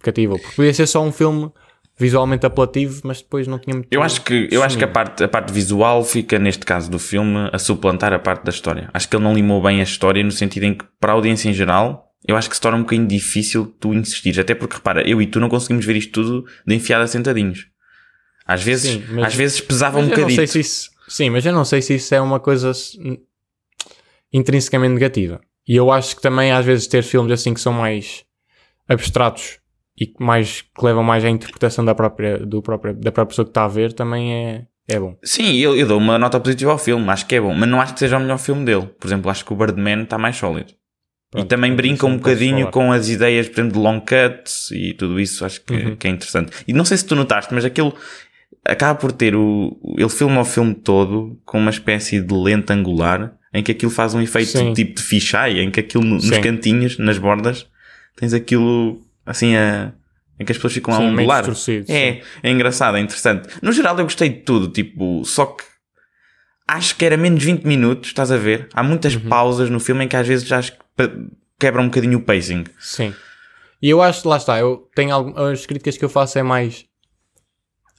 cativa. 0.00 0.36
Porque 0.38 0.54
podia 0.54 0.74
ser 0.74 0.86
só 0.86 1.02
um 1.02 1.10
filme 1.10 1.50
visualmente 1.96 2.44
apelativo, 2.44 3.00
mas 3.04 3.20
depois 3.22 3.46
não 3.46 3.58
tinha 3.58 3.74
muito. 3.76 3.88
Eu 3.90 4.02
acho 4.02 4.22
que, 4.22 4.48
eu 4.50 4.62
acho 4.62 4.76
que 4.76 4.84
a, 4.84 4.88
parte, 4.88 5.22
a 5.22 5.28
parte 5.28 5.52
visual 5.52 6.04
fica, 6.04 6.38
neste 6.38 6.64
caso 6.64 6.90
do 6.90 6.98
filme, 6.98 7.48
a 7.52 7.58
suplantar 7.58 8.12
a 8.12 8.18
parte 8.18 8.44
da 8.44 8.50
história. 8.50 8.90
Acho 8.92 9.08
que 9.08 9.14
ele 9.16 9.22
não 9.24 9.32
limou 9.34 9.62
bem 9.62 9.80
a 9.80 9.84
história 9.84 10.22
no 10.22 10.32
sentido 10.32 10.64
em 10.64 10.74
que, 10.74 10.84
para 10.98 11.12
a 11.12 11.14
audiência 11.14 11.48
em 11.48 11.52
geral, 11.54 12.10
eu 12.26 12.36
acho 12.36 12.48
que 12.48 12.56
se 12.56 12.60
torna 12.60 12.78
um 12.78 12.82
bocadinho 12.82 13.06
difícil 13.06 13.66
tu 13.78 13.94
insistires. 13.94 14.38
Até 14.38 14.54
porque, 14.54 14.76
repara, 14.76 15.08
eu 15.08 15.20
e 15.22 15.26
tu 15.26 15.38
não 15.38 15.48
conseguimos 15.48 15.84
ver 15.84 15.94
isto 15.96 16.12
tudo 16.12 16.44
de 16.66 16.74
enfiada 16.74 17.06
sentadinhos. 17.06 17.66
Às 18.46 18.62
vezes, 18.62 18.90
Sim, 18.92 19.04
mas- 19.12 19.24
às 19.26 19.34
vezes 19.34 19.60
pesava 19.60 19.98
um 19.98 20.08
eu 20.08 20.18
não 20.18 20.30
sei 20.30 20.46
se 20.46 20.60
isso. 20.60 20.90
Sim, 21.08 21.30
mas 21.30 21.44
eu 21.46 21.52
não 21.52 21.64
sei 21.64 21.80
se 21.82 21.94
isso 21.94 22.14
é 22.14 22.20
uma 22.20 22.40
coisa 22.40 22.72
intrinsecamente 24.32 24.94
negativa. 24.94 25.40
E 25.66 25.76
eu 25.76 25.90
acho 25.90 26.16
que 26.16 26.22
também 26.22 26.52
às 26.52 26.64
vezes 26.64 26.86
ter 26.86 27.02
filmes 27.02 27.32
assim 27.32 27.54
que 27.54 27.60
são 27.60 27.72
mais 27.72 28.24
abstratos 28.88 29.58
e 29.96 30.06
que 30.06 30.22
mais 30.22 30.62
que 30.62 30.84
levam 30.84 31.02
mais 31.04 31.24
à 31.24 31.28
interpretação 31.30 31.84
da 31.84 31.94
própria, 31.94 32.38
do 32.38 32.60
própria, 32.62 32.92
da 32.94 33.12
própria 33.12 33.26
pessoa 33.26 33.44
que 33.44 33.50
está 33.50 33.64
a 33.64 33.68
ver 33.68 33.92
também 33.92 34.32
é, 34.32 34.66
é 34.88 34.98
bom. 34.98 35.16
Sim, 35.22 35.54
eu, 35.56 35.76
eu 35.76 35.86
dou 35.86 35.98
uma 35.98 36.18
nota 36.18 36.40
positiva 36.40 36.72
ao 36.72 36.78
filme, 36.78 37.08
acho 37.10 37.26
que 37.26 37.34
é 37.36 37.40
bom, 37.40 37.54
mas 37.54 37.68
não 37.68 37.80
acho 37.80 37.94
que 37.94 38.00
seja 38.00 38.16
o 38.16 38.20
melhor 38.20 38.38
filme 38.38 38.64
dele. 38.64 38.86
Por 38.98 39.06
exemplo, 39.06 39.30
acho 39.30 39.44
que 39.44 39.52
o 39.52 39.56
Birdman 39.56 40.02
está 40.02 40.18
mais 40.18 40.36
sólido. 40.36 40.70
e 40.72 40.74
Pronto, 41.30 41.48
também 41.48 41.70
isso 41.70 41.76
brinca 41.76 42.06
um 42.06 42.16
bocadinho 42.16 42.70
com 42.70 42.90
as 42.92 43.08
ideias, 43.08 43.48
por 43.48 43.60
exemplo, 43.60 43.72
de 43.72 43.78
long 43.86 44.00
cuts 44.00 44.70
e 44.72 44.94
tudo 44.94 45.18
isso, 45.20 45.44
acho 45.44 45.60
que, 45.64 45.72
Uhum. 45.74 45.96
que 45.96 46.06
é 46.06 46.10
interessante. 46.10 46.52
E 46.66 46.72
não 46.72 46.84
sei 46.84 46.96
se 46.96 47.06
tu 47.06 47.14
notaste, 47.14 47.54
mas 47.54 47.64
aquilo 47.64 47.94
acaba 48.64 48.98
por 48.98 49.12
ter 49.12 49.34
o. 49.36 49.76
Ele 49.96 50.08
filma 50.08 50.40
o 50.40 50.44
filme 50.44 50.74
todo 50.74 51.38
com 51.44 51.58
uma 51.58 51.70
espécie 51.70 52.20
de 52.20 52.34
lente 52.34 52.72
angular 52.72 53.32
em 53.52 53.62
que 53.62 53.70
aquilo 53.72 53.90
faz 53.92 54.14
um 54.14 54.20
efeito 54.20 54.50
Sim. 54.50 54.72
tipo 54.72 54.94
de 54.96 55.02
fisheye, 55.02 55.60
em 55.60 55.70
que 55.70 55.78
aquilo 55.80 56.02
no- 56.04 56.14
nos 56.16 56.24
Sim. 56.26 56.40
cantinhos, 56.40 56.98
nas 56.98 57.18
bordas, 57.18 57.68
tens 58.16 58.32
aquilo 58.34 59.00
assim 59.26 59.54
a. 59.56 59.92
em 60.38 60.44
que 60.44 60.52
as 60.52 60.58
pessoas 60.58 60.72
ficam 60.74 60.92
a 60.94 60.98
Sim, 60.98 61.10
meio 61.12 61.28
ondular. 61.28 61.44
É, 61.88 62.22
é 62.42 62.50
engraçado, 62.50 62.96
é 62.96 63.00
interessante. 63.00 63.48
No 63.62 63.72
geral 63.72 63.96
eu 63.98 64.04
gostei 64.04 64.28
de 64.28 64.40
tudo, 64.40 64.68
tipo, 64.68 65.24
só 65.24 65.46
que 65.46 65.64
acho 66.66 66.96
que 66.96 67.04
era 67.04 67.16
menos 67.16 67.42
20 67.42 67.64
minutos, 67.64 68.08
estás 68.08 68.30
a 68.32 68.36
ver? 68.36 68.68
Há 68.74 68.82
muitas 68.82 69.14
Uhum. 69.14 69.28
pausas 69.28 69.68
no 69.70 69.78
filme 69.80 70.04
em 70.04 70.08
que 70.08 70.16
às 70.16 70.26
vezes 70.26 70.46
já 70.46 70.58
acho 70.58 70.72
que 70.72 70.78
quebra 71.58 71.80
um 71.82 71.86
bocadinho 71.86 72.18
o 72.18 72.22
pacing. 72.22 72.64
Sim. 72.80 73.14
E 73.82 73.90
eu 73.90 74.00
acho, 74.00 74.26
lá 74.28 74.38
está, 74.38 74.58
eu 74.58 74.88
tenho 74.94 75.14
algumas 75.14 75.60
as 75.60 75.66
críticas 75.66 75.96
que 75.98 76.04
eu 76.04 76.08
faço 76.08 76.38
é 76.38 76.42
mais. 76.42 76.86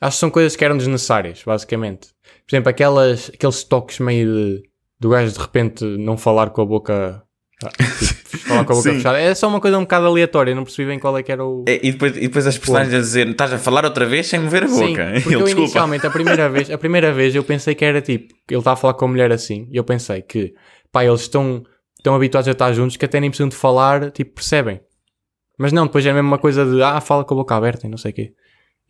Acho 0.01 0.17
que 0.17 0.19
são 0.19 0.29
coisas 0.29 0.55
que 0.55 0.65
eram 0.65 0.77
desnecessárias, 0.77 1.41
basicamente. 1.45 2.07
Por 2.45 2.55
exemplo, 2.55 2.69
aquelas, 2.69 3.29
aqueles 3.33 3.63
toques 3.63 3.99
meio 3.99 4.27
de, 4.33 4.63
do 4.99 5.09
gajo 5.09 5.31
de 5.31 5.39
repente 5.39 5.83
não 5.85 6.17
falar 6.17 6.49
com 6.49 6.61
a 6.61 6.65
boca. 6.65 7.23
Ah, 7.63 7.69
tipo, 7.69 8.37
falar 8.39 8.65
com 8.65 8.73
a 8.73 8.75
boca 8.75 8.89
Sim. 8.89 8.95
fechada. 8.97 9.19
É 9.19 9.33
só 9.33 9.47
uma 9.47 9.59
coisa 9.61 9.77
um 9.77 9.81
bocado 9.81 10.05
aleatória, 10.07 10.53
não 10.53 10.63
percebi 10.63 10.89
bem 10.89 10.99
qual 10.99 11.17
é 11.17 11.23
que 11.23 11.31
era 11.31 11.43
o. 11.45 11.63
É, 11.67 11.79
e, 11.81 11.91
depois, 11.91 12.15
e 12.17 12.21
depois 12.21 12.45
as 12.47 12.57
personagens 12.57 12.93
a 12.93 12.99
dizer, 12.99 13.27
estás 13.29 13.53
a 13.53 13.57
falar 13.57 13.85
outra 13.85 14.05
vez 14.05 14.27
sem 14.27 14.39
mover 14.39 14.63
a 14.63 14.67
Sim, 14.67 14.89
boca. 14.89 15.05
porque 15.13 15.29
Ele, 15.29 15.35
eu 15.35 15.39
desculpa. 15.43 15.61
inicialmente, 15.61 16.05
a 16.07 16.09
primeira, 16.09 16.49
vez, 16.49 16.69
a 16.69 16.77
primeira 16.77 17.13
vez 17.13 17.33
eu 17.35 17.43
pensei 17.43 17.73
que 17.75 17.85
era 17.85 18.01
tipo, 18.01 18.33
ele 18.49 18.59
está 18.59 18.73
a 18.73 18.75
falar 18.75 18.93
com 18.95 19.05
a 19.05 19.07
mulher 19.07 19.31
assim, 19.31 19.67
e 19.71 19.77
eu 19.77 19.83
pensei 19.83 20.21
que, 20.21 20.53
pá, 20.91 21.05
eles 21.05 21.21
estão 21.21 21.63
tão 22.03 22.13
habituados 22.13 22.47
a 22.47 22.51
estar 22.51 22.71
juntos 22.73 22.97
que 22.97 23.05
até 23.05 23.19
nem 23.19 23.29
precisam 23.29 23.49
de 23.49 23.55
falar, 23.55 24.11
tipo, 24.11 24.35
percebem. 24.35 24.79
Mas 25.57 25.71
não, 25.71 25.85
depois 25.85 26.05
é 26.05 26.11
mesmo 26.13 26.27
uma 26.27 26.37
coisa 26.37 26.65
de, 26.65 26.83
ah, 26.83 26.99
fala 26.99 27.23
com 27.23 27.33
a 27.33 27.37
boca 27.37 27.55
aberta 27.55 27.87
e 27.87 27.89
não 27.89 27.97
sei 27.97 28.11
o 28.11 28.13
quê. 28.13 28.33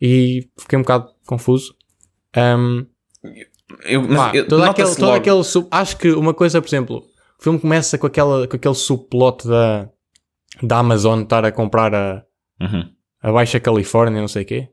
E 0.02 0.48
fiquei 0.58 0.76
um 0.78 0.82
bocado 0.82 1.08
confuso. 1.24 1.74
Um, 2.36 2.84
Eu, 3.84 4.02
mas 4.02 4.16
pá, 4.18 4.32
eu- 4.36 4.46
todo 4.48 4.62
aquele, 4.64 4.94
todo 4.96 5.12
aquele 5.12 5.40
acho 5.70 5.96
que 5.96 6.10
uma 6.10 6.34
coisa, 6.34 6.60
por 6.60 6.68
exemplo, 6.68 7.02
o 7.38 7.42
filme 7.42 7.58
começa 7.58 7.96
com, 7.98 8.06
aquela, 8.06 8.46
com 8.48 8.56
aquele 8.56 8.74
subplot 8.74 9.46
da, 9.46 9.88
da 10.62 10.78
Amazon 10.78 11.22
estar 11.22 11.44
a 11.44 11.52
comprar 11.52 11.94
a, 11.94 12.22
Uhum. 12.60 12.88
a 13.22 13.32
Baixa 13.32 13.60
Califórnia, 13.60 14.20
não 14.20 14.28
sei 14.28 14.42
o 14.42 14.46
quê. 14.46 14.68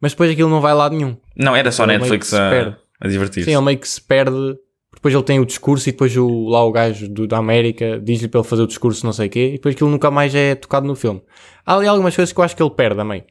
Mas 0.00 0.12
depois 0.12 0.30
aquilo 0.30 0.48
não 0.50 0.60
vai 0.60 0.74
lado 0.74 0.96
nenhum. 0.96 1.16
Não, 1.36 1.54
era 1.54 1.70
só 1.70 1.84
Ele 1.84 1.98
Netflix 1.98 2.32
a, 2.34 2.76
a 3.00 3.06
divertir-se. 3.08 3.50
Sim, 3.50 3.56
ele 3.56 3.64
meio 3.64 3.78
que 3.78 3.88
se 3.88 4.00
perde. 4.00 4.56
Depois 4.92 5.14
ele 5.14 5.22
tem 5.22 5.38
o 5.38 5.46
discurso 5.46 5.88
e 5.88 5.92
depois 5.92 6.16
o, 6.16 6.48
lá 6.48 6.64
o 6.64 6.72
gajo 6.72 7.08
do, 7.08 7.26
da 7.26 7.36
América 7.38 8.00
diz-lhe 8.02 8.26
para 8.26 8.40
ele 8.40 8.48
fazer 8.48 8.62
o 8.62 8.66
discurso, 8.66 9.06
não 9.06 9.12
sei 9.12 9.28
o 9.28 9.30
quê, 9.30 9.48
e 9.50 9.52
depois 9.52 9.74
aquilo 9.74 9.88
nunca 9.90 10.10
mais 10.10 10.34
é 10.34 10.54
tocado 10.56 10.86
no 10.86 10.96
filme. 10.96 11.22
Há 11.64 11.76
ali 11.76 11.86
algumas 11.86 12.16
coisas 12.16 12.32
que 12.32 12.40
eu 12.40 12.44
acho 12.44 12.56
que 12.56 12.62
ele 12.62 12.70
perde 12.70 12.96
também. 12.96 13.24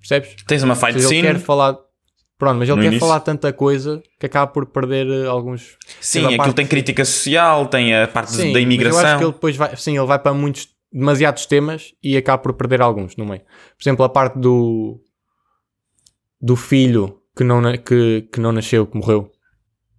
Percebes? 0.00 0.34
Tens 0.46 0.62
uma 0.64 0.74
fight 0.74 0.94
seja, 0.94 1.06
ele 1.06 1.20
scene. 1.22 1.34
quer 1.34 1.38
falar. 1.38 1.78
Pronto, 2.38 2.58
mas 2.58 2.68
ele 2.68 2.76
No 2.76 2.82
quer 2.82 2.88
início. 2.88 3.06
falar 3.06 3.20
tanta 3.20 3.50
coisa 3.52 4.02
que 4.20 4.26
acaba 4.26 4.46
por 4.52 4.66
perder 4.66 5.06
eh, 5.08 5.26
alguns. 5.26 5.76
Sim, 6.00 6.24
aquilo 6.24 6.36
parte- 6.36 6.54
tem 6.54 6.66
crítica 6.66 7.04
social, 7.04 7.66
tem 7.66 7.94
a 7.96 8.06
parte 8.06 8.30
Sim, 8.32 8.52
da 8.52 8.60
imigração. 8.60 9.00
eu 9.00 9.06
acho 9.06 9.18
que 9.18 9.24
ele 9.24 9.32
depois 9.32 9.56
vai. 9.56 9.74
Sim, 9.76 9.96
ele 9.96 10.06
vai 10.06 10.18
para 10.18 10.34
muitos. 10.34 10.68
demasiados 10.92 11.46
temas 11.46 11.92
e 12.02 12.16
acaba 12.16 12.42
por 12.42 12.52
perder 12.54 12.80
alguns 12.82 13.16
no 13.16 13.24
meio. 13.24 13.40
Por 13.40 13.82
exemplo, 13.82 14.04
a 14.04 14.08
parte 14.08 14.38
do. 14.38 15.00
do 16.40 16.56
filho 16.56 17.18
que 17.36 17.42
não, 17.44 17.60
que, 17.78 18.28
que 18.32 18.40
não 18.40 18.52
nasceu, 18.52 18.86
que 18.86 18.96
morreu. 18.96 19.30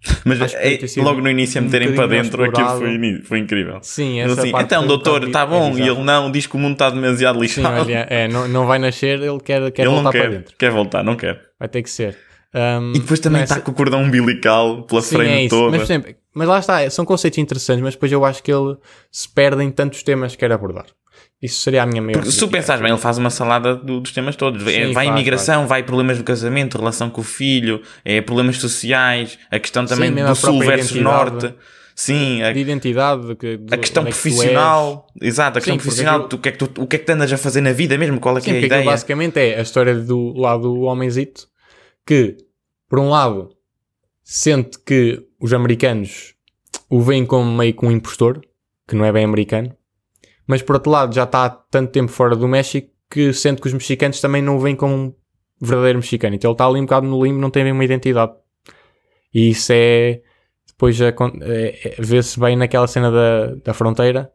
Mas 0.24 0.40
é, 0.54 0.78
logo 1.02 1.22
no 1.22 1.30
início 1.30 1.60
a 1.60 1.62
um 1.62 1.66
meterem 1.66 1.88
para 1.94 2.04
bocadinho 2.08 2.24
dentro 2.24 2.44
aquilo 2.44 2.78
foi, 2.78 3.22
foi 3.24 3.40
incrível. 3.40 3.80
Sim, 3.82 4.20
essa 4.22 4.42
assim, 4.42 4.52
parte 4.52 4.66
então, 4.66 4.84
um 4.84 4.88
doutor, 4.88 5.24
está 5.24 5.44
bom. 5.46 5.70
é 5.76 5.80
e 5.82 5.88
ele 5.88 6.04
não, 6.04 6.32
diz 6.32 6.46
que 6.46 6.56
o 6.56 6.60
mundo 6.60 6.74
está 6.74 6.90
demasiado 6.92 7.36
Sim, 7.36 7.42
lixado. 7.42 7.82
olha, 7.82 8.06
é, 8.10 8.28
não, 8.28 8.48
não 8.48 8.68
vai 8.68 8.78
nascer, 8.78 9.20
ele 9.22 9.40
quer, 9.40 9.72
quer 9.72 9.82
ele 9.84 9.90
voltar 9.90 10.04
não 10.04 10.12
para 10.12 10.22
quer, 10.22 10.30
dentro. 10.30 10.56
quer 10.56 10.72
voltar, 10.72 11.04
não 11.04 11.16
quer. 11.16 11.42
Vai 11.60 11.68
ter 11.68 11.82
que 11.82 11.90
ser. 11.90 12.16
Um, 12.56 12.94
E 12.96 13.00
depois 13.00 13.20
também 13.20 13.44
está 13.44 13.56
essa- 13.56 13.64
com 13.64 13.72
o 13.72 13.74
cordão 13.74 14.02
umbilical 14.04 14.84
pela 14.84 15.02
Sim, 15.02 15.18
frente 15.18 15.46
é 15.46 15.50
toda. 15.50 15.78
Mas, 15.78 15.90
mas 16.34 16.48
lá 16.48 16.60
está, 16.60 16.90
são 16.90 17.06
conceitos 17.06 17.38
interessantes, 17.40 17.84
mas 17.84 17.94
depois 17.94 18.12
eu 18.12 18.24
acho 18.26 18.42
que 18.42 18.52
ele 18.52 18.78
se 19.12 19.28
perde 19.30 19.64
em 19.64 19.70
tantos 19.72 20.02
temas 20.04 20.32
que 20.34 20.40
quer 20.40 20.52
abordar. 20.52 20.86
Isso 21.42 21.62
seria 21.62 21.84
a 21.84 21.86
minha 21.86 22.02
maior 22.02 22.14
Porque 22.14 22.32
se 22.32 22.40
tu 22.40 22.48
pensares 22.48 22.82
bem, 22.82 22.90
ele 22.92 23.00
faz 23.00 23.18
uma 23.18 23.30
salada 23.30 23.76
do- 23.76 24.00
dos 24.00 24.12
temas 24.12 24.36
todos. 24.36 24.66
É, 24.66 24.88
Sim, 24.88 24.94
vai 24.94 25.08
imigração, 25.08 25.68
vai 25.68 25.84
problemas 25.84 26.18
do 26.18 26.24
casamento, 26.24 26.78
relação 26.78 27.10
com 27.10 27.22
o 27.22 27.24
filho, 27.24 27.82
é 28.04 28.22
problemas 28.22 28.58
sociais, 28.58 29.38
a 29.52 29.60
questão 29.60 29.86
também 29.86 30.10
mesmo 30.10 30.30
do 30.30 30.36
sul 30.36 30.60
versus 30.60 31.00
norte. 31.00 31.54
Sim, 31.96 32.44
a, 32.44 32.54
de 32.54 32.60
identidade. 32.60 33.36
Que, 33.36 33.60
a 33.72 33.78
questão 33.78 34.04
profissional. 34.04 35.08
Exato, 35.20 35.58
a 35.58 35.62
questão 35.62 35.76
Sim, 35.76 35.82
profissional. 35.84 36.16
aquilo- 36.16 36.30
Tu, 36.30 36.36
o, 36.36 36.40
que 36.40 36.50
é 36.50 36.52
que 36.52 36.58
tu, 36.60 36.82
o 36.84 36.88
que 36.88 36.96
é 36.96 37.00
que 37.00 37.12
andas 37.12 37.34
a 37.34 37.38
fazer 37.38 37.62
na 37.62 37.72
vida 37.72 37.98
mesmo? 37.98 38.20
Qual 38.20 38.38
é 38.38 38.40
que 38.42 38.46
Sim, 38.50 38.56
é 38.56 38.60
a 38.60 38.62
ideia? 38.62 38.84
basicamente 38.86 39.38
é 39.40 39.60
a 39.60 39.62
história 39.62 39.96
do 39.96 40.34
lado 40.38 40.62
do 40.64 40.82
homenzito 40.82 41.48
que, 42.08 42.38
por 42.90 43.00
um 43.00 43.10
lado, 43.10 43.50
sente 44.24 44.80
que 44.80 45.24
os 45.40 45.54
americanos 45.54 46.34
o 46.90 47.02
veem 47.02 47.26
como 47.26 47.52
meio 47.56 47.76
que 47.76 47.86
um 47.86 47.92
impostor, 47.92 48.42
que 48.88 48.96
não 48.96 49.04
é 49.06 49.12
bem 49.12 49.26
americano, 49.26 49.76
mas 50.48 50.62
por 50.62 50.76
outro 50.76 50.90
lado 50.92 51.14
já 51.14 51.24
está 51.26 51.46
há 51.46 51.50
tanto 51.50 51.92
tempo 51.92 52.10
fora 52.12 52.36
do 52.36 52.48
México 52.48 52.90
que 53.10 53.34
sente 53.34 53.62
que 53.62 53.68
os 53.68 53.74
mexicanos 53.74 54.20
também 54.22 54.42
não 54.42 54.56
o 54.58 54.60
veem 54.60 54.76
como 54.76 54.94
um 54.96 55.14
verdadeiro 55.62 56.00
mexicano. 56.00 56.36
Então 56.36 56.50
ele 56.50 56.54
está 56.56 56.66
ali 56.66 56.80
um 56.80 56.84
bocado 56.86 57.06
no 57.08 57.24
limbo, 57.24 57.40
não 57.40 57.50
tem 57.50 57.64
bem 57.64 57.74
uma 57.74 57.84
identidade. 57.86 58.34
E 59.34 59.50
isso 59.50 59.72
é. 59.74 60.22
Depois 60.68 61.00
é- 61.02 61.10
é- 61.12 61.96
vê-se 62.00 62.40
bem 62.40 62.56
naquela 62.56 62.88
cena 62.88 63.12
da, 63.12 63.56
da 63.56 63.74
fronteira, 63.74 64.32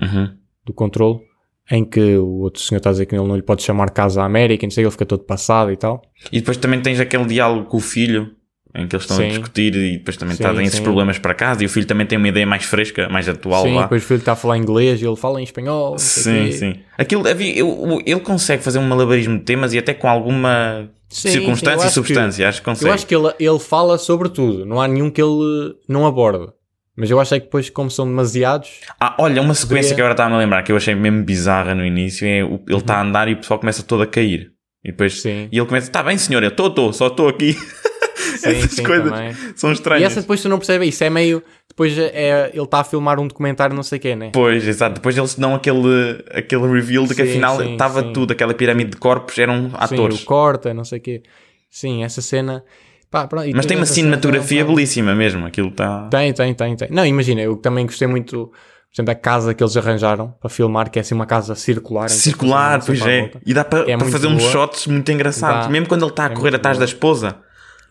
Uhum. 0.00 0.36
do 0.64 0.72
controle, 0.74 1.20
em 1.70 1.84
que 1.84 2.16
o 2.16 2.40
outro 2.40 2.60
senhor 2.60 2.78
está 2.78 2.90
a 2.90 2.92
dizer 2.92 3.06
que 3.06 3.14
ele 3.14 3.26
não 3.26 3.36
lhe 3.36 3.42
pode 3.42 3.62
chamar 3.62 3.90
casa 3.90 4.22
América, 4.22 4.64
e 4.64 4.66
não 4.66 4.70
sei, 4.72 4.84
ele 4.84 4.90
fica 4.90 5.06
todo 5.06 5.24
passado 5.24 5.70
e 5.72 5.76
tal. 5.76 6.02
E 6.30 6.40
depois 6.40 6.56
também 6.56 6.80
tens 6.80 7.00
aquele 7.00 7.24
diálogo 7.24 7.66
com 7.66 7.76
o 7.76 7.80
filho, 7.80 8.30
em 8.74 8.86
que 8.86 8.96
eles 8.96 9.04
estão 9.04 9.18
a 9.18 9.20
Sim. 9.20 9.28
discutir 9.28 9.74
e 9.74 9.98
depois 9.98 10.16
também 10.16 10.34
Sim, 10.34 10.42
trazem 10.42 10.64
esses 10.64 10.80
problemas 10.80 11.18
para 11.18 11.34
casa 11.34 11.62
e 11.62 11.66
o 11.66 11.68
filho 11.68 11.86
também 11.86 12.06
tem 12.06 12.16
uma 12.16 12.28
ideia 12.28 12.46
mais 12.46 12.64
fresca, 12.64 13.06
mais 13.08 13.28
atual 13.28 13.64
sim, 13.64 13.74
lá. 13.74 13.82
depois 13.82 14.02
o 14.02 14.06
filho 14.06 14.18
está 14.18 14.32
a 14.32 14.36
falar 14.36 14.56
inglês 14.56 15.02
e 15.02 15.06
ele 15.06 15.16
fala 15.16 15.40
em 15.40 15.44
espanhol. 15.44 15.98
Sim, 15.98 16.46
quê. 16.46 16.52
sim. 16.52 16.74
Aquilo, 16.96 17.24
ele 17.28 18.20
consegue 18.20 18.62
fazer 18.62 18.78
um 18.78 18.88
malabarismo 18.88 19.38
de 19.38 19.44
temas 19.44 19.74
e 19.74 19.78
até 19.78 19.92
com 19.92 20.08
alguma 20.08 20.88
Sim, 21.08 21.28
circunstância 21.30 21.86
e 21.86 21.90
substância. 21.90 22.48
acho 22.48 22.60
que 22.60 22.64
consegue. 22.64 22.88
Eu 22.88 22.94
acho 22.94 23.06
que 23.06 23.14
ele, 23.14 23.30
ele 23.38 23.58
fala 23.58 23.98
sobre 23.98 24.30
tudo, 24.30 24.64
não 24.64 24.80
há 24.80 24.88
nenhum 24.88 25.10
que 25.10 25.20
ele 25.20 25.74
não 25.86 26.06
aborda. 26.06 26.54
Mas 26.96 27.10
eu 27.10 27.18
acho 27.18 27.34
é 27.34 27.40
que 27.40 27.46
depois, 27.46 27.70
como 27.70 27.90
são 27.90 28.06
demasiados, 28.06 28.80
Ah, 29.00 29.14
olha, 29.18 29.40
uma 29.40 29.54
sequência 29.54 29.94
Poderia- 29.94 29.94
que 29.96 30.00
agora 30.02 30.34
a 30.34 30.38
lembrar 30.38 30.62
que 30.62 30.70
eu 30.72 30.76
achei 30.76 30.94
mesmo 30.94 31.22
bizarra 31.24 31.74
no 31.74 31.84
início 31.84 32.26
é 32.26 32.40
ele 32.40 32.60
está 32.70 32.96
a 32.98 33.02
andar 33.02 33.28
e 33.28 33.32
o 33.32 33.36
pessoal 33.38 33.58
começa 33.58 33.82
todo 33.82 34.02
a 34.02 34.06
cair. 34.06 34.50
E 34.84 34.90
depois 34.90 35.22
Sim. 35.22 35.48
e 35.50 35.58
ele 35.58 35.66
começa, 35.66 35.86
está 35.88 36.02
bem 36.02 36.18
senhor, 36.18 36.42
eu 36.42 36.48
estou, 36.50 36.66
estou, 36.68 36.92
só 36.92 37.06
estou 37.06 37.28
aqui. 37.28 37.52
sim, 38.36 38.48
Essas 38.50 38.72
sim, 38.72 38.82
coisas 38.82 39.10
também. 39.10 39.32
são 39.56 39.70
E 39.70 39.72
estranhas. 39.74 40.12
essa 40.12 40.20
depois 40.20 40.42
tu 40.42 40.48
não 40.48 40.58
percebes 40.58 40.88
isso, 40.88 41.04
é 41.04 41.08
meio. 41.10 41.42
Depois 41.68 41.96
é, 41.96 42.50
ele 42.52 42.62
está 42.62 42.80
a 42.80 42.84
filmar 42.84 43.18
um 43.18 43.26
documentário, 43.26 43.74
não 43.74 43.82
sei 43.82 43.98
o 43.98 44.00
quê, 44.02 44.14
né? 44.14 44.30
Pois, 44.32 44.66
exato. 44.68 44.96
Depois 44.96 45.16
eles 45.16 45.34
dão 45.36 45.54
aquele, 45.54 46.22
aquele 46.30 46.66
reveal 46.70 47.04
de 47.06 47.14
que 47.14 47.24
Sim, 47.24 47.30
afinal 47.30 47.56
sim, 47.56 47.72
estava 47.72 48.02
sim. 48.02 48.12
tudo, 48.12 48.32
aquela 48.32 48.52
pirâmide 48.52 48.90
de 48.90 48.96
corpos 48.98 49.38
eram 49.38 49.70
Sim, 49.70 49.76
atores. 49.78 50.20
o 50.22 50.24
corta, 50.26 50.74
não 50.74 50.84
sei 50.84 50.98
o 50.98 51.02
quê. 51.02 51.22
Sim, 51.70 52.04
essa 52.04 52.20
cena. 52.20 52.62
Pá, 53.12 53.28
pronto, 53.28 53.48
Mas 53.54 53.66
tem 53.66 53.76
uma 53.76 53.86
cinematografia 53.86 54.62
também- 54.62 54.74
belíssima 54.74 55.14
mesmo. 55.14 55.46
Aquilo 55.46 55.68
está. 55.68 56.08
Tem, 56.08 56.32
tem, 56.32 56.54
tem, 56.54 56.74
tem. 56.74 56.88
Não, 56.90 57.04
imagina, 57.06 57.42
eu 57.42 57.56
também 57.56 57.84
gostei 57.86 58.08
muito, 58.08 58.46
por 58.48 58.56
exemplo, 58.94 59.04
da 59.06 59.14
casa 59.14 59.52
que 59.54 59.62
eles 59.62 59.76
arranjaram 59.76 60.34
para 60.40 60.48
filmar, 60.48 60.90
que 60.90 60.98
é 60.98 61.02
assim 61.02 61.14
uma 61.14 61.26
casa 61.26 61.54
circular. 61.54 62.08
Circular, 62.08 62.82
pois 62.84 63.00
é. 63.06 63.30
E 63.46 63.52
dá 63.54 63.64
para 63.64 63.88
É 63.90 63.96
para 63.98 64.08
fazer 64.08 64.26
uns 64.28 64.38
boa. 64.40 64.50
shots 64.50 64.86
muito 64.86 65.12
engraçados. 65.12 65.66
Dá. 65.66 65.70
Mesmo 65.70 65.86
quando 65.88 66.02
ele 66.04 66.10
está 66.10 66.24
a 66.26 66.32
É 66.32 66.34
correr 66.34 66.54
atrás 66.56 66.78
boa. 66.78 66.86
da 66.86 66.90
esposa, 66.90 67.36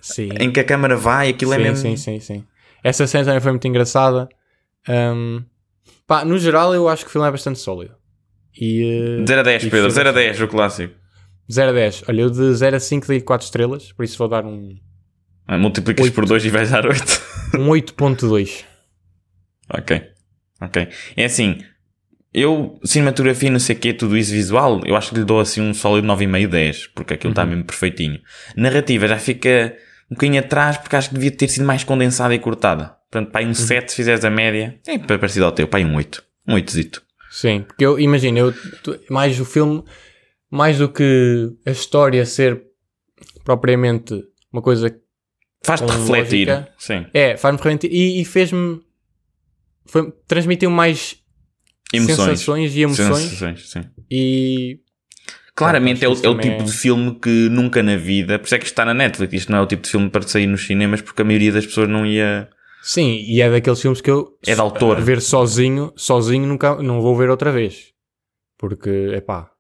Sim. 0.02 0.30
em 0.40 0.52
que 0.52 0.60
a 0.60 0.64
câmara 0.64 0.98
vai, 0.98 1.30
aquilo 1.30 1.54
é 1.54 1.58
sim, 1.58 1.64
mesmo. 1.64 1.78
sim, 1.78 1.96
sim, 1.96 2.20
sim. 2.20 2.44
Essa 2.84 3.06
cena 3.06 3.24
também 3.24 3.40
foi 3.40 3.52
muito 3.52 3.68
engraçada. 3.68 4.28
Ahm, 4.90 5.44
pá, 6.08 6.26
no 6.26 6.40
geral, 6.40 6.74
eu 6.74 6.90
acho 6.90 7.04
que 7.04 7.10
o 7.10 7.12
filme 7.12 7.28
é 7.28 7.32
bastante 7.32 7.60
sólido. 7.60 7.94
E, 8.60 9.20
eh, 9.22 9.26
0 9.28 9.40
a 9.42 9.44
10, 9.44 9.62
E 9.62 9.66
Pedro, 9.66 9.78
filme- 9.92 9.92
0 9.92 10.10
a 10.10 10.12
10, 10.12 10.42
o 10.42 10.48
clássico. 10.48 10.96
0 11.52 11.70
a 11.70 11.74
10. 11.74 12.04
Olha, 12.10 12.22
eu 12.22 12.30
de 12.32 12.54
0 12.56 12.76
a 12.76 12.80
5 12.80 13.06
dei 13.08 13.22
4 13.22 13.46
estrelas, 13.46 13.92
por 13.92 14.04
isso 14.04 14.18
vou 14.18 14.28
dar 14.28 14.44
um, 14.46 14.76
Multiplicas 15.48 16.06
Oito. 16.06 16.14
por 16.16 16.26
2 16.26 16.46
e 16.46 16.50
vais 16.50 16.70
dar 16.72 16.86
8. 16.86 17.22
um 17.58 17.68
8.2. 17.70 18.64
ok. 19.74 20.02
Ok. 20.62 20.88
É 21.18 21.26
assim, 21.26 21.58
eu, 22.34 22.80
cinematografia, 22.84 23.50
não 23.50 23.60
sei 23.60 23.76
o 23.76 23.80
quê, 23.80 23.94
tudo 23.94 24.16
isso 24.18 24.32
visual, 24.32 24.82
eu 24.86 24.96
acho 24.96 25.10
que 25.10 25.20
lhe 25.20 25.26
dou 25.26 25.40
assim 25.40 25.60
um 25.62 25.74
sólido 25.74 26.08
9,5, 26.08 26.48
10, 26.48 26.88
porque 26.88 27.14
aquilo 27.16 27.30
Uhum. 27.30 27.32
está 27.34 27.46
mesmo 27.46 27.64
perfeitinho. 27.66 28.20
Narrativa 28.56 29.08
já 29.08 29.18
fica 29.18 29.76
um 30.10 30.16
bocadinho 30.16 30.40
atrás, 30.40 30.78
porque 30.78 30.96
acho 30.96 31.10
que 31.10 31.16
devia 31.16 31.32
ter 31.32 31.48
sido 31.50 31.66
mais 31.66 31.84
condensada 31.84 32.34
e 32.34 32.40
cortada. 32.40 32.96
Portanto, 33.10 33.32
pai, 33.32 33.44
um 33.44 33.48
Uhum. 33.50 33.54
7 33.54 33.90
se 33.92 33.96
fizeres 33.98 34.24
a 34.24 34.30
média, 34.30 34.80
é 34.88 34.98
parecido 35.00 35.46
ao 35.46 35.52
teu, 35.52 35.68
pai, 35.68 35.84
um 35.84 35.96
8. 35.96 36.24
Um 36.48 36.56
8zito. 36.56 37.02
Sim, 37.30 37.64
porque 37.68 37.86
eu 37.86 38.00
imagino, 38.00 38.38
eu, 38.40 38.54
mais 39.10 39.40
o 39.40 39.46
filme, 39.46 39.84
mais 40.50 40.78
do 40.78 40.90
que 40.90 41.50
a 41.66 41.72
história 41.72 42.26
ser 42.26 42.62
propriamente 43.44 44.14
uma 44.52 44.62
coisa 44.62 44.94
Faz-te 45.64 45.86
refletir. 45.92 46.48
lógica. 46.50 46.74
Sim. 46.78 47.06
É, 47.14 47.38
faz-me 47.38 47.62
realmente. 47.62 47.88
E, 47.88 48.22
e 48.22 48.26
fez-me. 48.26 48.82
Transmitiu 50.28 50.70
mais 50.70 51.18
Emoções. 51.94 52.18
sensações 52.18 52.76
e 52.76 52.82
emoções. 52.82 53.18
Sensações, 53.18 53.70
sim. 53.70 53.84
E. 54.10 54.80
Claramente 55.54 56.04
é 56.06 56.08
o, 56.08 56.14
é 56.14 56.30
o 56.30 56.38
tipo 56.40 56.62
é- 56.62 56.64
de 56.64 56.72
filme 56.72 57.14
que 57.20 57.30
nunca 57.50 57.84
na 57.84 57.98
vida, 57.98 58.40
por 58.40 58.46
isso 58.46 58.56
é 58.56 58.58
que 58.58 58.64
isto 58.64 58.72
está 58.74 58.86
na 58.86 58.94
Netflix, 58.94 59.34
isto 59.34 59.52
não 59.52 59.60
é 59.60 59.62
o 59.62 59.68
tipo 59.68 59.84
de 59.84 59.90
filme 59.90 60.10
para 60.10 60.22
sair 60.22 60.48
nos 60.48 60.66
cinemas 60.66 61.02
porque 61.02 61.22
a 61.22 61.26
maioria 61.26 61.52
das 61.52 61.66
pessoas 61.66 61.90
não 61.90 62.06
ia. 62.06 62.50
Sim, 62.82 63.18
e 63.28 63.42
é 63.42 63.50
daqueles 63.52 63.80
filmes 63.82 64.00
que 64.02 64.10
eu. 64.10 64.38
É 64.48 64.56
de 64.56 64.62
autor. 64.62 65.00
ver 65.02 65.22
sozinho, 65.22 65.92
sozinho 65.96 66.48
nunca. 66.48 66.76
Não 66.82 67.02
vou 67.02 67.16
ver 67.16 67.30
outra 67.30 67.52
vez. 67.52 67.92
Porque, 68.58 68.90
epá, 69.14 69.51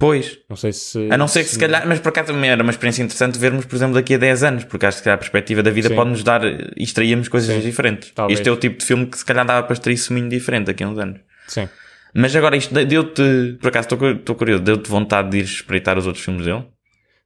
Pois, 0.00 0.38
não 0.48 0.56
sei 0.56 0.72
se. 0.72 1.08
a 1.10 1.18
não 1.18 1.28
ser 1.28 1.44
que 1.44 1.50
se 1.50 1.58
calhar, 1.58 1.86
mas 1.86 2.00
por 2.00 2.08
acaso 2.08 2.28
também 2.32 2.48
era 2.48 2.62
uma 2.62 2.70
experiência 2.70 3.02
interessante 3.02 3.38
vermos, 3.38 3.66
por 3.66 3.76
exemplo, 3.76 3.94
daqui 3.94 4.14
a 4.14 4.18
10 4.18 4.42
anos, 4.42 4.64
porque 4.64 4.86
acho 4.86 4.96
que 4.96 5.02
se 5.04 5.10
a 5.10 5.16
perspectiva 5.18 5.62
da 5.62 5.70
vida 5.70 5.88
Sim. 5.90 5.94
pode 5.94 6.08
nos 6.10 6.24
dar 6.24 6.42
e 6.42 6.72
extraímos 6.82 7.28
coisas 7.28 7.54
Sim, 7.54 7.60
diferentes. 7.60 8.10
talvez. 8.14 8.38
Este 8.40 8.48
é 8.48 8.52
o 8.52 8.56
tipo 8.56 8.78
de 8.78 8.84
filme 8.86 9.04
que 9.06 9.18
se 9.18 9.24
calhar 9.26 9.44
dava 9.46 9.62
para 9.66 9.74
extrair 9.74 9.98
suminho 9.98 10.30
diferente 10.30 10.66
daqui 10.66 10.82
a 10.82 10.88
uns 10.88 10.98
anos. 10.98 11.20
Sim. 11.46 11.68
Mas 12.14 12.34
agora 12.34 12.56
isto 12.56 12.72
de- 12.74 12.86
deu-te, 12.86 13.58
por 13.60 13.68
acaso 13.68 13.84
estou 13.86 13.98
cu- 13.98 14.06
estou 14.18 14.34
curioso, 14.36 14.62
deu-te 14.62 14.88
vontade 14.88 15.30
de 15.30 15.38
ir 15.38 15.44
espreitar 15.44 15.98
os 15.98 16.06
outros 16.06 16.24
filmes 16.24 16.46
dele? 16.46 16.64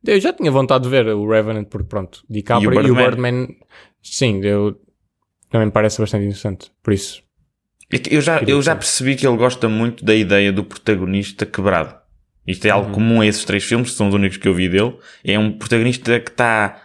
Eu 0.07 0.21
já 0.21 0.33
tinha 0.33 0.51
vontade 0.51 0.83
de 0.85 0.91
ver 0.91 1.07
o 1.09 1.31
Revenant, 1.31 1.67
porque 1.69 1.87
pronto, 1.89 2.23
DiCaprio 2.29 2.73
e 2.75 2.77
o 2.91 2.95
Birdman? 2.95 3.05
Birdman. 3.47 3.49
sim, 4.03 4.41
eu. 4.45 4.77
Também 5.49 5.67
me 5.67 5.73
parece 5.73 6.01
bastante 6.01 6.25
interessante. 6.25 6.73
Por 6.83 6.93
isso. 6.93 7.23
É 7.93 7.99
Eu 8.11 8.21
já, 8.21 8.41
eu 8.47 8.61
já 8.61 8.75
percebi 8.75 9.15
que 9.15 9.25
ele 9.27 9.37
gosta 9.37 9.69
muito 9.69 10.05
da 10.05 10.15
ideia 10.15 10.53
do 10.53 10.65
protagonista 10.65 11.47
quebrado. 11.47 12.03
Isto 12.47 12.67
é 12.67 12.71
algo 12.71 12.89
Uhum. 12.89 12.95
comum 12.95 13.21
a 13.21 13.27
esses 13.27 13.45
três 13.45 13.65
filmes, 13.65 13.91
que 13.91 13.97
são 13.97 14.09
os 14.09 14.15
únicos 14.15 14.37
que 14.37 14.47
eu 14.49 14.55
vi 14.55 14.69
dele. 14.69 14.95
É 15.25 15.39
um 15.39 15.51
protagonista 15.53 16.21
que 16.21 16.31
está, 16.31 16.77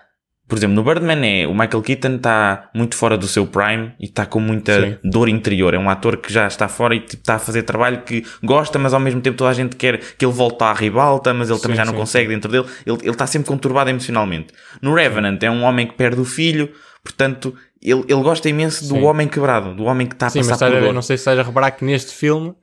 por 0.47 0.57
exemplo, 0.57 0.75
no 0.75 0.83
Birdman 0.83 1.21
é 1.25 1.45
o 1.47 1.51
Michael 1.53 1.81
Keaton 1.81 2.15
está 2.15 2.69
muito 2.73 2.95
fora 2.95 3.17
do 3.17 3.27
seu 3.27 3.45
prime 3.45 3.91
e 3.99 4.05
está 4.05 4.25
com 4.25 4.39
muita 4.39 4.81
Sim. 4.81 4.97
dor 5.03 5.27
interior. 5.29 5.73
É 5.73 5.77
um 5.77 5.89
ator 5.89 6.17
que 6.17 6.31
já 6.31 6.47
está 6.47 6.67
fora 6.67 6.95
e 6.95 7.01
tipo, 7.01 7.21
está 7.21 7.35
a 7.35 7.39
fazer 7.39 7.63
trabalho 7.63 8.01
que 8.03 8.23
gosta, 8.43 8.79
mas 8.79 8.93
ao 8.93 8.99
mesmo 8.99 9.21
tempo 9.21 9.37
toda 9.37 9.49
a 9.49 9.53
gente 9.53 9.75
quer 9.75 9.99
que 9.99 10.25
ele 10.25 10.31
volte 10.33 10.63
à 10.63 10.73
ribalta, 10.73 11.33
mas 11.33 11.49
ele 11.49 11.59
também 11.59 11.75
Sim, 11.75 11.81
já 11.81 11.85
não 11.85 11.93
sim, 11.93 11.99
consegue 11.99 12.29
dentro 12.29 12.49
dele. 12.51 12.65
Ele, 12.85 12.97
ele 13.01 13.09
está 13.11 13.27
sempre 13.27 13.47
conturbado 13.47 13.89
emocionalmente. 13.89 14.47
No 14.81 14.93
Revenant 14.95 15.43
é 15.43 15.51
um 15.51 15.63
homem 15.63 15.85
que 15.85 15.93
perde 15.93 16.19
o 16.21 16.25
filho, 16.25 16.71
portanto, 17.03 17.53
ele, 17.81 18.03
ele 18.07 18.21
gosta 18.23 18.47
imenso 18.49 18.87
do 18.87 18.97
homem 19.03 19.27
quebrado, 19.27 19.73
do 19.75 19.83
homem 19.83 20.07
que 20.07 20.13
está 20.15 20.27
a 20.27 20.29
Sim, 20.29 20.39
mas 20.39 20.47
passar 20.49 20.65
estás 20.67 20.81
por 20.81 20.87
dor. 20.87 20.93
não 20.93 21.01
sei 21.01 21.17
se 21.17 21.21
estás 21.21 21.37
a 21.37 21.43
reparar 21.43 21.71
que 21.71 21.83
neste 21.85 22.13
filme 22.13 22.53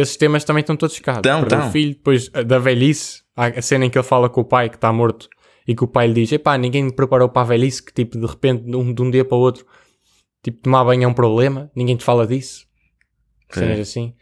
esses 0.00 0.16
temas 0.16 0.44
também 0.44 0.60
estão 0.60 0.76
todos 0.76 0.98
cá. 0.98 1.20
Tão, 1.20 1.40
Perdeu 1.40 1.58
tão. 1.58 1.68
o 1.68 1.72
filho, 1.72 1.94
depois 1.94 2.30
a 2.34 2.42
da 2.42 2.58
velhice, 2.58 3.22
a 3.34 3.60
cena 3.62 3.86
em 3.86 3.90
que 3.90 3.98
ele 3.98 4.06
fala 4.06 4.28
com 4.28 4.40
o 4.40 4.44
pai 4.44 4.68
que 4.68 4.76
está 4.76 4.92
morto 4.92 5.28
e 5.66 5.74
que 5.74 5.84
o 5.84 5.88
pai 5.88 6.06
lhe 6.06 6.14
diz: 6.14 6.32
Epá, 6.32 6.56
ninguém 6.56 6.84
me 6.84 6.92
preparou 6.92 7.28
para 7.28 7.42
a 7.42 7.44
velhice, 7.44 7.82
que 7.82 7.92
tipo, 7.92 8.18
de 8.18 8.26
repente, 8.26 8.64
de 8.64 8.76
um, 8.76 8.92
de 8.92 9.02
um 9.02 9.10
dia 9.10 9.24
para 9.24 9.36
o 9.36 9.40
outro, 9.40 9.66
tipo, 10.42 10.62
tomar 10.62 10.84
banho 10.84 11.04
é 11.04 11.06
um 11.06 11.14
problema, 11.14 11.70
ninguém 11.74 11.96
te 11.96 12.04
fala 12.04 12.26
disso. 12.26 12.66
Sim. 13.50 13.60
Cenas 13.60 13.80
assim. 13.80 14.14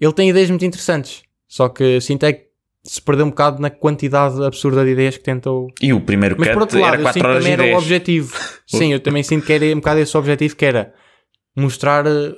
Ele 0.00 0.12
tem 0.12 0.28
ideias 0.28 0.50
muito 0.50 0.64
interessantes, 0.64 1.22
só 1.48 1.68
que 1.68 2.00
sinto 2.00 2.24
é 2.24 2.32
que 2.34 2.46
se 2.84 3.02
perdeu 3.02 3.26
um 3.26 3.30
bocado 3.30 3.60
na 3.60 3.68
quantidade 3.68 4.42
absurda 4.44 4.84
de 4.84 4.90
ideias 4.92 5.16
que 5.16 5.24
tentou. 5.24 5.68
E 5.82 5.92
o 5.92 6.00
primeiro 6.00 6.36
Mas 6.38 6.50
por 6.50 6.62
outro 6.62 6.78
lado, 6.78 6.94
era 6.94 7.00
eu 7.00 7.02
4 7.02 7.12
sinto 7.14 7.22
que 7.22 7.28
horas 7.28 7.42
também 7.42 7.52
era 7.52 7.62
10. 7.64 7.74
o 7.74 7.78
objetivo. 7.78 8.36
Sim, 8.66 8.92
eu 8.92 9.00
também 9.00 9.22
sinto 9.22 9.46
que 9.46 9.52
era 9.52 9.64
um 9.66 9.76
bocado 9.76 10.00
esse 10.00 10.16
objetivo, 10.16 10.54
que 10.54 10.64
era 10.64 10.94
mostrar 11.56 12.06
eh, 12.06 12.32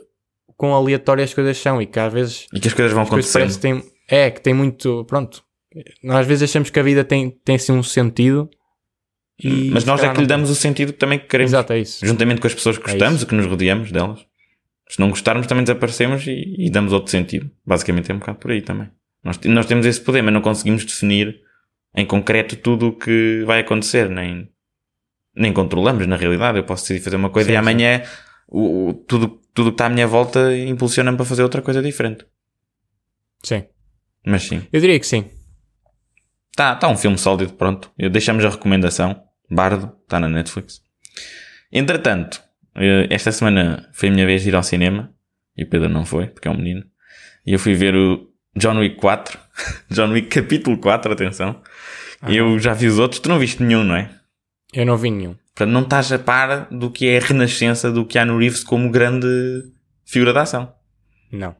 quão 0.58 0.74
aleatórias 0.74 1.30
as 1.30 1.34
coisas 1.34 1.56
são 1.56 1.80
e 1.80 1.86
que 1.86 1.98
às 1.98 2.12
vezes 2.12 2.46
E 2.52 2.60
que 2.60 2.68
as 2.68 2.74
coisas 2.74 2.92
vão 2.92 3.04
as 3.04 3.08
coisas 3.08 3.34
acontecendo. 3.34 3.62
parece 3.62 3.82
que 3.82 3.90
tem, 4.10 4.18
é, 4.18 4.30
que 4.30 4.40
tem 4.42 4.52
muito, 4.52 5.04
pronto, 5.06 5.42
nós 6.02 6.16
às 6.18 6.26
vezes 6.26 6.50
achamos 6.50 6.68
que 6.68 6.78
a 6.78 6.82
vida 6.82 7.02
tem, 7.04 7.30
tem 7.30 7.54
assim 7.56 7.72
um 7.72 7.82
sentido 7.82 8.50
e 9.42 9.70
Mas 9.70 9.84
se 9.84 9.86
nós 9.88 10.00
é 10.02 10.06
que 10.08 10.10
lhe 10.14 10.16
tem. 10.18 10.26
damos 10.26 10.50
o 10.50 10.54
sentido 10.54 10.92
que 10.92 10.98
também 10.98 11.18
queremos. 11.18 11.52
Exato, 11.52 11.72
é 11.72 11.78
isso. 11.78 12.04
Juntamente 12.04 12.40
com 12.40 12.46
as 12.48 12.54
pessoas 12.54 12.76
que 12.76 12.82
É 12.88 12.92
gostamos, 12.92 13.22
o 13.22 13.26
que 13.26 13.34
nos 13.36 13.46
rodeamos 13.46 13.92
delas. 13.92 14.26
Se 14.88 14.98
não 14.98 15.10
gostarmos, 15.10 15.46
também 15.46 15.62
desaparecemos 15.64 16.26
e, 16.26 16.54
e 16.58 16.70
damos 16.70 16.92
outro 16.92 17.10
sentido. 17.10 17.48
Basicamente 17.64 18.10
é 18.10 18.14
um 18.14 18.18
bocado 18.18 18.38
por 18.38 18.50
aí 18.50 18.60
também. 18.62 18.88
Nós, 19.22 19.38
nós 19.44 19.66
temos 19.66 19.86
esse 19.86 20.00
poder, 20.00 20.22
mas 20.22 20.34
não 20.34 20.40
conseguimos 20.40 20.84
definir 20.84 21.38
em 21.94 22.04
concreto 22.04 22.56
tudo 22.56 22.88
o 22.88 22.92
que 22.92 23.44
vai 23.46 23.60
acontecer, 23.60 24.08
nem, 24.10 24.48
nem 25.36 25.52
controlamos 25.52 26.04
na 26.06 26.16
realidade. 26.16 26.58
Eu 26.58 26.64
posso 26.64 26.82
decidir 26.84 27.04
fazer 27.04 27.16
uma 27.16 27.30
coisa 27.30 27.46
Sim, 27.48 27.52
e 27.52 27.54
sim. 27.54 27.58
amanhã 27.60 28.02
o, 28.48 28.88
o- 28.88 28.94
tudo, 28.94 29.38
tudo 29.58 29.70
que 29.70 29.74
está 29.74 29.86
à 29.86 29.88
minha 29.88 30.06
volta 30.06 30.56
impulsiona-me 30.56 31.16
para 31.16 31.26
fazer 31.26 31.42
outra 31.42 31.60
coisa 31.60 31.82
diferente. 31.82 32.24
Sim, 33.42 33.64
Mas 34.24 34.44
sim. 34.44 34.62
eu 34.72 34.80
diria 34.80 34.98
que 35.00 35.06
sim. 35.06 35.28
Tá, 36.54 36.76
tá 36.76 36.86
um 36.88 36.96
filme 36.96 37.18
sólido, 37.18 37.54
pronto. 37.54 37.90
Deixamos 37.96 38.44
a 38.44 38.50
recomendação. 38.50 39.20
Bardo, 39.50 39.92
está 40.02 40.20
na 40.20 40.28
Netflix. 40.28 40.80
Entretanto, 41.72 42.40
Eh, 42.80 43.08
Esta 43.10 43.32
semana 43.32 43.88
foi 43.92 44.08
a 44.08 44.12
minha 44.12 44.24
vez 44.26 44.42
de 44.42 44.50
ir 44.50 44.54
ao 44.54 44.62
cinema. 44.62 45.12
E 45.56 45.64
o 45.64 45.68
Pedro 45.68 45.88
não 45.88 46.04
foi, 46.04 46.28
porque 46.28 46.46
é 46.46 46.50
um 46.50 46.56
menino. 46.56 46.84
E 47.44 47.52
eu 47.52 47.58
fui 47.58 47.74
ver 47.74 47.96
o 47.96 48.28
John 48.56 48.78
Wick 48.78 48.94
4. 48.96 49.36
John 49.90 50.12
Wick 50.12 50.28
capítulo 50.28 50.78
4, 50.78 51.12
atenção. 51.12 51.60
Eu 52.28 52.56
já 52.60 52.72
vi 52.74 52.86
os 52.86 53.00
outros. 53.00 53.20
Tu 53.20 53.28
não 53.28 53.38
viste 53.40 53.62
nenhum, 53.64 53.82
não 53.82 53.96
é? 53.96 54.08
Eu 54.72 54.86
não 54.86 54.96
vi 54.96 55.10
nenhum. 55.10 55.34
Portanto, 55.58 55.72
não 55.74 55.82
estás 55.82 56.12
a 56.12 56.20
par 56.20 56.68
do 56.70 56.88
que 56.88 57.08
é 57.08 57.18
a 57.18 57.20
renascença 57.20 57.90
do 57.90 58.04
Keanu 58.06 58.38
Reeves 58.38 58.62
como 58.62 58.88
grande 58.92 59.26
figura 60.04 60.32
de 60.32 60.38
ação. 60.38 60.72
Não. 61.32 61.52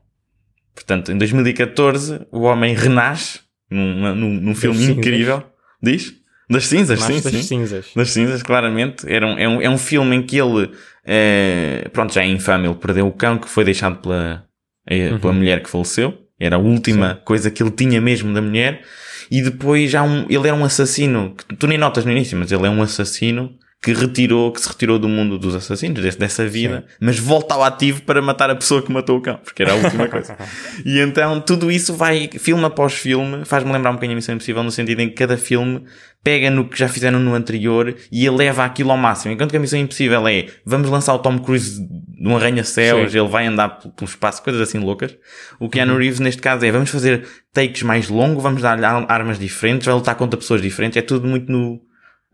Portanto, 0.73 1.11
em 1.11 1.19
2014, 1.19 2.21
o 2.31 2.43
homem 2.43 2.76
renasce 2.76 3.40
num, 3.69 4.14
num, 4.14 4.35
num 4.35 4.55
filme 4.55 4.78
cinzas. 4.78 4.97
incrível. 4.99 5.43
Diz? 5.83 6.14
Das 6.49 6.67
cinzas, 6.69 7.00
sim, 7.00 7.21
das 7.21 7.33
sim. 7.33 7.43
cinzas. 7.43 7.87
Das 7.97 8.11
cinzas, 8.11 8.40
claramente. 8.40 9.05
Era 9.12 9.26
um, 9.26 9.37
é, 9.37 9.49
um, 9.49 9.62
é 9.62 9.69
um 9.69 9.76
filme 9.76 10.14
em 10.14 10.23
que 10.23 10.38
ele, 10.38 10.71
eh, 11.05 11.88
pronto, 11.93 12.14
já 12.14 12.23
é 12.23 12.26
infame, 12.28 12.69
ele 12.69 12.76
perdeu 12.76 13.09
o 13.09 13.12
cão 13.12 13.37
que 13.37 13.49
foi 13.49 13.64
deixado 13.64 13.97
pela, 13.97 14.45
eh, 14.87 15.11
Uhum. 15.11 15.19
pela 15.19 15.33
mulher 15.33 15.61
que 15.61 15.69
faleceu. 15.69 16.17
Era 16.38 16.55
a 16.55 16.61
última 16.61 17.17
coisa 17.25 17.50
que 17.50 17.61
ele 17.61 17.73
tinha 17.73 18.00
mesmo 18.00 18.33
da 18.33 18.40
mulher. 18.40 18.81
E 19.28 19.43
depois 19.43 19.90
já 19.90 20.05
um, 20.05 20.25
ele 20.31 20.47
era 20.47 20.55
um 20.57 20.64
assassino, 20.64 21.35
que 21.37 21.57
tu 21.57 21.67
nem 21.67 21.76
notas 21.76 22.05
no 22.05 22.12
início, 22.12 22.38
mas 22.38 22.52
ele 22.52 22.64
é 22.64 22.71
um 22.71 22.81
assassino 22.81 23.59
que 23.80 23.92
retirou, 23.92 24.50
que 24.52 24.61
se 24.61 24.68
retirou 24.68 24.99
do 24.99 25.08
mundo 25.08 25.38
dos 25.38 25.54
assassinos, 25.54 26.02
desse- 26.02 26.18
dessa 26.18 26.44
vida, 26.47 26.85
mas 27.00 27.16
volta 27.18 27.54
ao 27.54 27.62
ativo 27.62 28.02
para 28.02 28.20
matar 28.20 28.50
a 28.50 28.56
pessoa 28.56 28.82
que 28.82 28.90
matou 28.90 29.18
o 29.18 29.20
cão, 29.20 29.38
porque 29.44 29.62
era 29.62 29.73
a 29.73 29.76
última 29.76 30.08
coisa. 30.08 30.37
E 30.85 30.99
então 30.99 31.40
tudo 31.40 31.70
isso 31.70 31.94
vai, 31.94 32.28
filme 32.38 32.64
após 32.64 32.94
filme, 32.94 33.44
faz-me 33.44 33.73
lembrar 33.73 33.90
um 33.90 33.94
bocadinho 33.94 34.14
a 34.14 34.16
Missão 34.16 34.35
Impossível, 34.35 34.62
no 34.64 34.70
sentido 34.73 35.00
em 35.00 35.08
que 35.08 35.14
cada 35.14 35.37
filme 35.38 35.85
pega 36.25 36.50
no 36.50 36.68
que 36.68 36.76
já 36.76 36.88
fizeram 36.88 37.20
no 37.20 37.35
anterior 37.35 37.94
e 38.11 38.26
eleva 38.26 38.64
aquilo 38.64 38.90
ao 38.90 38.97
máximo. 38.97 39.32
Enquanto 39.32 39.50
que 39.52 39.56
a 39.56 39.61
Missão 39.61 39.78
Impossível 39.78 40.26
é, 40.26 40.47
vamos 40.66 40.90
lançar 40.90 41.14
o 41.14 41.18
Tom 41.20 41.38
Cruise 41.38 41.80
de 41.80 42.28
um 42.28 42.37
arranha-céus, 42.37 43.12
Sim. 43.12 43.18
ele 43.20 43.28
vai 43.28 43.47
andar 43.47 43.68
pelo 43.78 44.08
espaço, 44.11 44.42
coisas 44.42 44.61
assim 44.61 44.78
loucas. 44.80 45.16
O 45.61 45.68
Keanu 45.68 45.97
Reeves, 45.97 46.18
neste 46.18 46.42
caso, 46.42 46.64
é, 46.66 46.70
vamos 46.73 46.90
fazer 46.90 47.25
takes 47.52 47.82
mais 47.85 48.08
longos, 48.08 48.42
vamos 48.42 48.61
dar-lhe 48.61 48.85
ar- 48.85 49.06
armas 49.08 49.38
diferentes, 49.38 49.87
vai 49.87 49.94
lutar 49.94 50.16
contra 50.16 50.37
pessoas 50.37 50.61
diferentes, 50.61 50.97
é 50.97 51.02
tudo 51.02 51.28
muito 51.28 51.50
no 51.52 51.80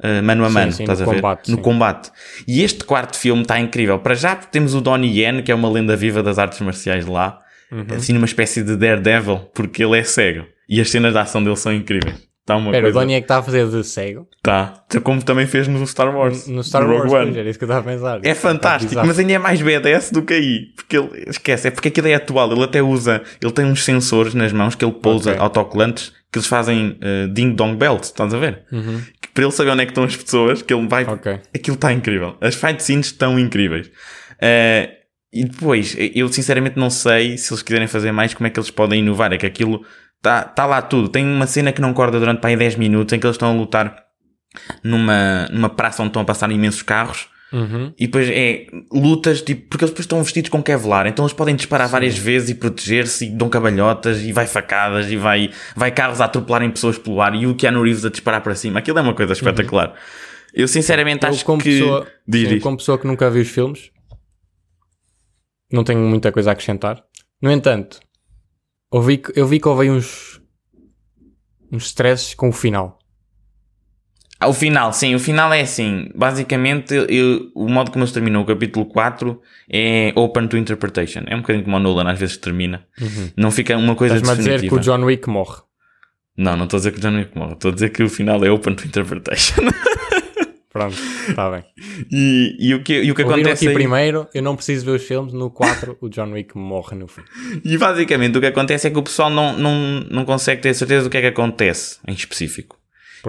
uh, 0.03 0.23
mano 0.23 0.45
a 0.45 0.51
mano, 0.51 0.73
sim, 0.73 0.83
estás 0.83 1.01
no 1.01 1.07
a 1.07 1.09
ver? 1.11 1.17
combate, 1.17 1.51
no 1.51 1.57
sim. 1.57 1.63
combate. 1.63 2.11
E 2.49 2.63
este 2.63 2.85
quarto 2.85 3.17
filme 3.19 3.43
está 3.43 3.59
incrível. 3.61 3.99
Para 3.99 4.15
já, 4.15 4.35
temos 4.37 4.75
o 4.75 4.81
Donnie 4.81 5.21
Yen, 5.21 5.43
que 5.43 5.53
é 5.53 5.55
uma 5.55 5.71
lenda 5.71 5.97
viva 5.97 6.23
das 6.23 6.39
artes 6.39 6.61
marciais 6.61 7.07
lá, 7.07 7.39
Uhum. 7.73 7.87
assim 7.97 8.13
numa 8.13 8.27
espécie 8.27 8.63
de 8.63 8.77
Daredevil, 8.77 9.39
porque 9.55 9.83
ele 9.83 9.99
é 9.99 10.05
cego. 10.05 10.45
E 10.69 10.81
as 10.81 10.89
cenas 10.91 11.13
de 11.13 11.19
ação 11.19 11.43
dele 11.43 11.57
são 11.57 11.73
incríveis. 11.73 12.23
Está 12.41 12.57
uma 12.57 12.67
Espera, 12.67 12.79
o 12.79 12.83
coisa... 12.93 13.01
Donnie 13.01 13.15
é 13.17 13.21
que 13.21 13.25
está 13.25 13.39
a 13.39 13.43
fazer 13.43 13.67
de 13.67 13.83
cego. 13.83 14.29
Tá. 14.43 14.85
Como 15.03 15.23
também 15.23 15.47
fez 15.47 15.67
no 15.67 15.85
Star 15.87 16.15
Wars. 16.15 16.47
No 16.47 16.63
Star 16.63 16.87
no 16.87 16.95
Wars, 16.95 17.11
One. 17.11 17.39
era 17.39 17.49
isso 17.49 17.59
que 17.59 17.65
eu 17.65 17.69
estava 17.69 17.91
a 17.91 17.93
pensar. 17.95 18.21
É 18.23 18.35
fantástico, 18.35 18.95
mas 19.05 19.19
ainda 19.19 19.33
é 19.33 19.39
mais 19.39 19.63
BDS 19.63 20.11
do 20.13 20.21
que 20.23 20.35
aí. 20.35 20.61
Porque 20.77 20.99
ele, 20.99 21.25
esquece, 21.27 21.69
é 21.69 21.71
porque 21.71 21.89
aquilo 21.89 22.07
é 22.09 22.15
atual. 22.15 22.53
Ele 22.53 22.63
até 22.63 22.83
usa, 22.83 23.23
ele 23.43 23.51
tem 23.51 23.65
uns 23.65 23.83
sensores 23.83 24.35
nas 24.35 24.53
mãos 24.53 24.75
que 24.75 24.85
ele 24.85 24.93
pousa 24.93 25.31
Ok. 25.31 25.43
autocolantes 25.43 26.13
que 26.31 26.39
eles 26.39 26.49
fazem 26.49 26.99
uh, 27.01 27.29
ding-dong 27.33 27.77
belts, 27.77 28.09
estás 28.09 28.35
a 28.35 28.39
ver? 28.39 28.65
Uhum. 28.73 29.01
Para 29.35 29.45
ele 29.45 29.53
saber 29.53 29.71
onde 29.71 29.83
é 29.83 29.85
que 29.85 29.91
estão 29.91 30.05
as 30.05 30.17
pessoas, 30.17 30.63
que 30.63 30.73
ele 30.73 30.87
vai. 30.87 31.05
Ok. 31.05 31.41
Aquilo 31.53 31.75
está 31.75 31.93
incrível. 31.93 32.37
As 32.41 32.55
fight 32.55 32.81
scenes 32.81 33.07
estão 33.07 33.39
incríveis. 33.39 33.89
Uh, 33.89 34.95
e 35.33 35.45
depois, 35.45 35.97
eu 36.15 36.29
sinceramente 36.29 36.79
não 36.79 36.89
sei 36.89 37.37
se 37.37 37.53
eles 37.53 37.63
quiserem 37.63 37.89
fazer 37.89 38.13
mais, 38.13 38.33
como 38.33 38.47
é 38.47 38.51
que 38.51 38.59
eles 38.59 38.71
podem 38.71 39.01
inovar. 39.01 39.33
É 39.33 39.37
que 39.37 39.45
aquilo 39.45 39.85
está 40.19 40.45
tá 40.45 40.65
lá 40.65 40.81
tudo. 40.81 41.09
Tem 41.09 41.27
uma 41.27 41.49
cena 41.49 41.73
que 41.73 41.81
não 41.81 41.93
corda 41.93 42.21
durante 42.21 42.41
para 42.41 42.51
aí 42.51 42.57
10 42.57 42.77
minutos 42.77 43.13
em 43.13 43.19
que 43.19 43.27
eles 43.27 43.35
estão 43.35 43.51
a 43.51 43.53
lutar 43.53 44.05
numa, 44.85 45.49
numa 45.51 45.69
praça 45.69 46.03
onde 46.03 46.11
estão 46.11 46.23
a 46.23 46.25
passar 46.25 46.51
imensos 46.53 46.83
carros. 46.83 47.29
Uhum. 47.55 47.95
E 47.97 48.07
depois 48.07 48.29
é 48.29 48.67
lutas, 48.93 49.41
tipo, 49.41 49.69
porque 49.69 49.85
eles 49.85 49.91
depois 49.93 50.05
estão 50.07 50.21
vestidos 50.25 50.51
com 50.51 50.61
Kevlar, 50.61 51.07
então 51.07 51.25
eles 51.25 51.33
podem 51.33 51.55
disparar 51.55 51.89
várias 51.89 52.19
vezes 52.19 52.51
e 52.51 52.55
proteger-se 52.57 53.27
e 53.27 53.31
dão 53.31 53.49
cabalhotas 53.49 54.23
e 54.23 54.33
vai 54.33 54.45
facadas 54.45 55.09
e 55.09 55.17
vai, 55.17 55.53
vai 55.77 55.93
carros 55.93 56.21
a 56.21 56.25
atropelarem 56.25 56.69
pessoas 56.69 56.99
pelo 56.99 57.23
ar 57.23 57.33
e 57.33 57.47
o 57.47 57.55
Keanu 57.55 57.85
Reeves 57.85 58.05
a 58.05 58.11
disparar 58.11 58.43
para 58.43 58.57
cima. 58.57 58.81
Aquilo 58.81 58.99
é 58.99 59.03
uma 59.03 59.15
coisa 59.15 59.35
espetacular. 59.35 59.95
Eu 60.53 60.67
sinceramente 60.67 61.25
Eu, 61.25 61.31
acho 61.31 61.45
como, 61.45 61.63
que. 61.63 61.79
pessoa, 61.79 62.09
Diz, 62.27 62.49
sim, 62.49 62.59
como 62.59 62.77
pessoa 62.77 62.99
que 62.99 63.07
nunca 63.07 63.31
viu 63.31 63.43
os 63.43 63.49
filmes, 63.49 63.93
não 65.71 65.85
tenho 65.85 66.01
muita 66.01 66.33
coisa 66.33 66.51
a 66.51 66.53
acrescentar. 66.55 67.05
No 67.41 67.53
entanto, 67.53 68.01
ouvi 68.91 69.23
eu 69.37 69.47
vi 69.47 69.61
que 69.61 69.69
houve 69.69 69.89
uns, 69.89 70.41
uns 71.71 71.87
stresses 71.87 72.35
com 72.35 72.49
o 72.49 72.53
final. 72.53 72.99
Ah, 74.45 74.49
O 74.49 74.53
final, 74.53 74.93
sim, 74.93 75.15
o 75.15 75.19
final 75.19 75.53
é 75.53 75.61
assim. 75.63 76.11
Basicamente, 76.15 76.95
eu- 77.09 77.51
o 77.55 77.69
modo 77.69 77.91
como 77.91 78.03
eles 78.05 78.13
terminam 78.13 78.43
o 78.43 78.45
capítulo 78.47 78.87
4 78.87 79.41
é 79.71 80.13
open 80.15 80.47
to 80.49 80.57
interpretation. 80.57 81.23
É 81.27 81.35
um 81.35 81.41
bocadinho 81.41 81.65
como 81.65 81.77
o 81.77 81.81
Nolan 81.81 82.11
às 82.11 82.19
vezes 82.19 82.37
termina. 82.37 82.85
Não 83.37 83.51
fica 83.51 83.77
uma 83.77 83.95
coisa 83.95 84.17
Estás-me 84.17 84.33
a 84.35 84.37
dizer 84.37 84.51
definitiva. 84.61 84.81
que 84.83 84.89
o 84.89 84.93
John 84.99 85.05
Wick 85.05 85.29
morre. 85.29 85.63
Não, 86.37 86.57
não 86.57 86.65
estou 86.65 86.79
a 86.79 86.81
dizer 86.81 86.93
que 86.93 86.99
o 86.99 87.01
John 87.01 87.17
Wick 87.17 87.39
morre. 87.39 87.53
Estou 87.53 87.71
a 87.71 87.75
dizer 87.75 87.91
que 87.91 88.03
o 88.03 88.09
final 88.09 88.45
é 88.45 88.51
open 88.51 88.75
to 88.75 88.87
interpretation. 88.87 89.63
Pronto, 90.73 90.97
está 91.29 91.49
bem. 91.53 91.65
e, 92.11 92.57
e 92.59 92.75
o 92.75 92.83
que, 92.83 93.01
e 93.01 93.11
o 93.13 93.15
que 93.15 93.23
Ouviram 93.23 93.43
acontece 93.43 93.65
aqui 93.65 93.69
aí- 93.69 93.75
primeiro, 93.75 94.27
eu 94.35 94.43
não 94.43 94.57
preciso 94.57 94.85
ver 94.85 94.91
os 94.97 95.05
filmes, 95.05 95.33
no 95.33 95.49
4 95.49 95.97
o 96.01 96.09
John 96.09 96.33
Wick 96.33 96.59
morre 96.59 96.97
no 96.97 97.07
fim. 97.07 97.23
E 97.65 97.79
basicamente 97.79 98.37
o 98.37 98.41
que 98.41 98.49
acontece 98.49 98.89
é 98.89 98.91
que 98.91 98.99
o 98.99 99.03
pessoal 99.05 99.31
não, 99.31 99.57
não, 99.57 100.01
não 100.11 100.25
consegue 100.25 100.61
ter 100.63 100.75
certeza 100.75 101.05
do 101.05 101.11
que 101.11 101.17
é 101.17 101.21
que 101.21 101.27
acontece 101.29 101.99
em 102.09 102.13
específico. 102.13 102.77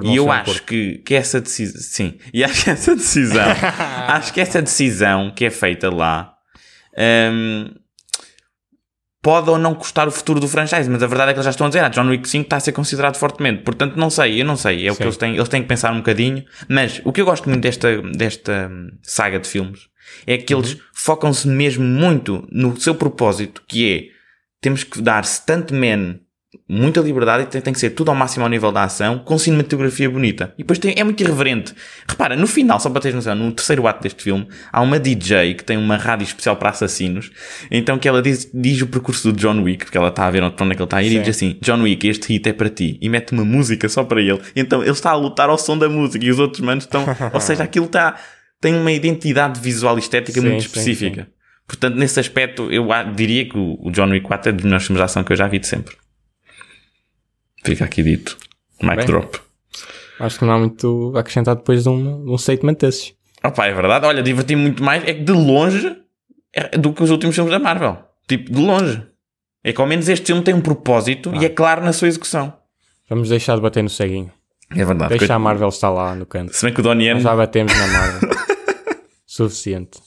E 0.03 0.15
eu 0.15 0.25
um 0.25 0.31
acho 0.31 0.63
que, 0.63 0.99
que 0.99 1.15
essa 1.15 1.39
decisão, 1.39 1.81
sim, 1.81 2.17
e 2.33 2.43
acho 2.45 2.63
que 2.63 2.69
essa 2.69 2.95
decisão, 2.95 3.45
acho 4.07 4.33
que 4.33 4.41
essa 4.41 4.61
decisão 4.61 5.31
que 5.31 5.45
é 5.45 5.49
feita 5.49 5.93
lá, 5.93 6.33
hum, 7.31 7.73
pode 9.21 9.49
ou 9.49 9.57
não 9.57 9.73
custar 9.73 10.07
o 10.07 10.11
futuro 10.11 10.39
do 10.39 10.47
franchise, 10.47 10.89
mas 10.89 11.01
a 11.01 11.07
verdade 11.07 11.31
é 11.31 11.33
que 11.33 11.39
eles 11.39 11.45
já 11.45 11.51
estão 11.51 11.67
a 11.67 11.69
dizer, 11.69 11.83
ah, 11.83 11.89
John 11.89 12.07
Wick 12.07 12.27
5 12.27 12.43
está 12.43 12.57
a 12.57 12.59
ser 12.59 12.71
considerado 12.73 13.15
fortemente, 13.15 13.63
portanto 13.63 13.95
não 13.95 14.09
sei, 14.09 14.41
eu 14.41 14.45
não 14.45 14.55
sei, 14.55 14.87
é 14.87 14.91
o 14.91 14.95
que 14.95 15.03
eles 15.03 15.17
têm, 15.17 15.35
eles 15.35 15.49
têm 15.49 15.61
que 15.61 15.67
pensar 15.67 15.91
um 15.91 15.97
bocadinho, 15.97 16.43
mas 16.69 17.01
o 17.03 17.11
que 17.11 17.21
eu 17.21 17.25
gosto 17.25 17.49
muito 17.49 17.61
desta, 17.61 18.01
desta 18.01 18.69
hum, 18.71 18.89
saga 19.01 19.39
de 19.39 19.47
filmes 19.47 19.87
é 20.27 20.37
que 20.37 20.53
eles 20.53 20.77
focam-se 20.93 21.47
mesmo 21.47 21.83
muito 21.83 22.47
no 22.51 22.79
seu 22.79 22.93
propósito, 22.93 23.63
que 23.67 23.91
é, 23.91 24.15
temos 24.61 24.83
que 24.83 25.01
dar 25.01 25.23
stuntman 25.25 26.19
muita 26.67 26.99
liberdade 26.99 27.43
e 27.43 27.45
tem, 27.45 27.61
tem 27.61 27.73
que 27.73 27.79
ser 27.79 27.91
tudo 27.91 28.09
ao 28.09 28.15
máximo 28.15 28.43
ao 28.43 28.49
nível 28.49 28.71
da 28.71 28.83
ação, 28.83 29.19
com 29.19 29.37
cinematografia 29.37 30.09
bonita. 30.09 30.53
E 30.57 30.63
depois 30.63 30.79
tem, 30.79 30.95
é 30.97 31.03
muito 31.03 31.21
irreverente. 31.21 31.73
Repara, 32.07 32.35
no 32.35 32.47
final, 32.47 32.79
só 32.79 32.89
para 32.89 33.01
teres 33.01 33.15
noção, 33.15 33.35
no 33.35 33.51
terceiro 33.51 33.87
ato 33.87 34.01
deste 34.01 34.23
filme, 34.23 34.47
há 34.71 34.81
uma 34.81 34.99
DJ 34.99 35.53
que 35.53 35.63
tem 35.63 35.77
uma 35.77 35.95
rádio 35.95 36.23
especial 36.23 36.55
para 36.55 36.69
assassinos, 36.69 37.31
então 37.69 37.99
que 37.99 38.07
ela 38.07 38.21
diz, 38.21 38.49
diz 38.53 38.81
o 38.81 38.87
percurso 38.87 39.31
do 39.31 39.39
John 39.39 39.61
Wick, 39.61 39.85
porque 39.85 39.97
ela 39.97 40.09
está 40.09 40.25
a 40.25 40.31
ver 40.31 40.43
onde, 40.43 40.55
onde 40.61 40.71
é 40.71 40.75
que 40.75 40.81
ele 40.81 40.85
está 40.85 40.97
a 40.97 41.03
ir, 41.03 41.07
e 41.07 41.11
Sim. 41.11 41.19
diz 41.21 41.35
assim, 41.35 41.57
John 41.61 41.81
Wick, 41.83 42.07
este 42.07 42.33
hit 42.33 42.49
é 42.49 42.53
para 42.53 42.69
ti, 42.69 42.97
e 43.01 43.09
mete 43.09 43.31
uma 43.31 43.45
música 43.45 43.87
só 43.87 44.03
para 44.03 44.21
ele. 44.21 44.39
Então 44.55 44.81
ele 44.81 44.91
está 44.91 45.11
a 45.11 45.15
lutar 45.15 45.49
ao 45.49 45.57
som 45.57 45.77
da 45.77 45.87
música, 45.87 46.25
e 46.25 46.31
os 46.31 46.39
outros 46.39 46.61
manos 46.61 46.85
estão... 46.85 47.05
ou 47.31 47.39
seja, 47.39 47.61
aquilo 47.63 47.85
está... 47.85 48.15
tem 48.59 48.73
uma 48.73 48.91
identidade 48.91 49.59
visual 49.59 49.97
e 49.97 49.99
estética 49.99 50.41
Sim, 50.41 50.47
muito 50.47 50.61
sim, 50.61 50.67
específica. 50.67 51.27
Portanto, 51.67 51.95
nesse 51.95 52.19
aspecto, 52.19 52.71
eu 52.71 52.87
diria 53.15 53.49
que 53.49 53.57
o 53.57 53.75
o 53.85 53.91
John 53.91 54.09
Wick 54.09 54.25
4 54.25 54.49
é 54.49 54.51
dos 54.53 54.63
melhores 54.63 54.85
filmes 54.85 54.99
de 54.99 55.03
ação 55.03 55.23
que 55.23 55.31
eu 55.31 55.37
já 55.37 55.47
vi 55.47 55.59
de 55.59 55.67
sempre. 55.67 55.95
Fica 57.65 57.85
aqui 57.85 58.03
dito. 58.03 58.37
Mic 58.81 58.97
Bem. 58.97 59.05
drop. 59.05 59.39
Acho 60.19 60.39
que 60.39 60.45
não 60.45 60.53
há 60.53 60.59
muito 60.59 61.13
a 61.15 61.19
acrescentar 61.19 61.55
depois 61.55 61.83
de 61.83 61.89
um, 61.89 62.25
de 62.25 62.31
um 62.31 62.37
statement 62.37 62.75
desses. 62.75 63.13
Opa, 63.43 63.65
é 63.65 63.73
verdade. 63.73 64.05
Olha, 64.05 64.23
diverti-me 64.23 64.61
muito 64.61 64.83
mais. 64.83 65.03
É 65.03 65.13
que 65.13 65.23
de 65.23 65.31
longe 65.31 65.95
é 66.53 66.77
do 66.77 66.93
que 66.93 67.03
os 67.03 67.09
últimos 67.09 67.35
filmes 67.35 67.51
da 67.51 67.59
Marvel. 67.59 67.97
Tipo, 68.27 68.51
de 68.51 68.61
longe. 68.61 69.03
É 69.63 69.73
que 69.73 69.81
ao 69.81 69.87
menos 69.87 70.07
este 70.07 70.27
filme 70.27 70.41
tem 70.41 70.53
um 70.53 70.61
propósito 70.61 71.33
e 71.35 71.45
é 71.45 71.49
claro 71.49 71.83
na 71.83 71.91
sua 71.91 72.07
execução. 72.07 72.53
Vamos 73.09 73.29
deixar 73.29 73.55
de 73.55 73.61
bater 73.61 73.83
no 73.83 73.89
ceguinho. 73.89 74.31
É 74.71 74.85
verdade. 74.85 75.17
Deixa 75.17 75.33
a 75.33 75.39
Marvel 75.39 75.69
estar 75.69 75.89
lá 75.89 76.15
no 76.15 76.25
canto. 76.25 76.55
Se 76.55 76.65
bem 76.65 76.73
que 76.73 76.79
o 76.79 76.83
Donnie 76.83 77.07
Yen... 77.07 77.19
Já 77.19 77.35
batemos 77.35 77.73
na 77.73 77.87
Marvel. 77.87 78.29
Suficiente. 79.25 79.99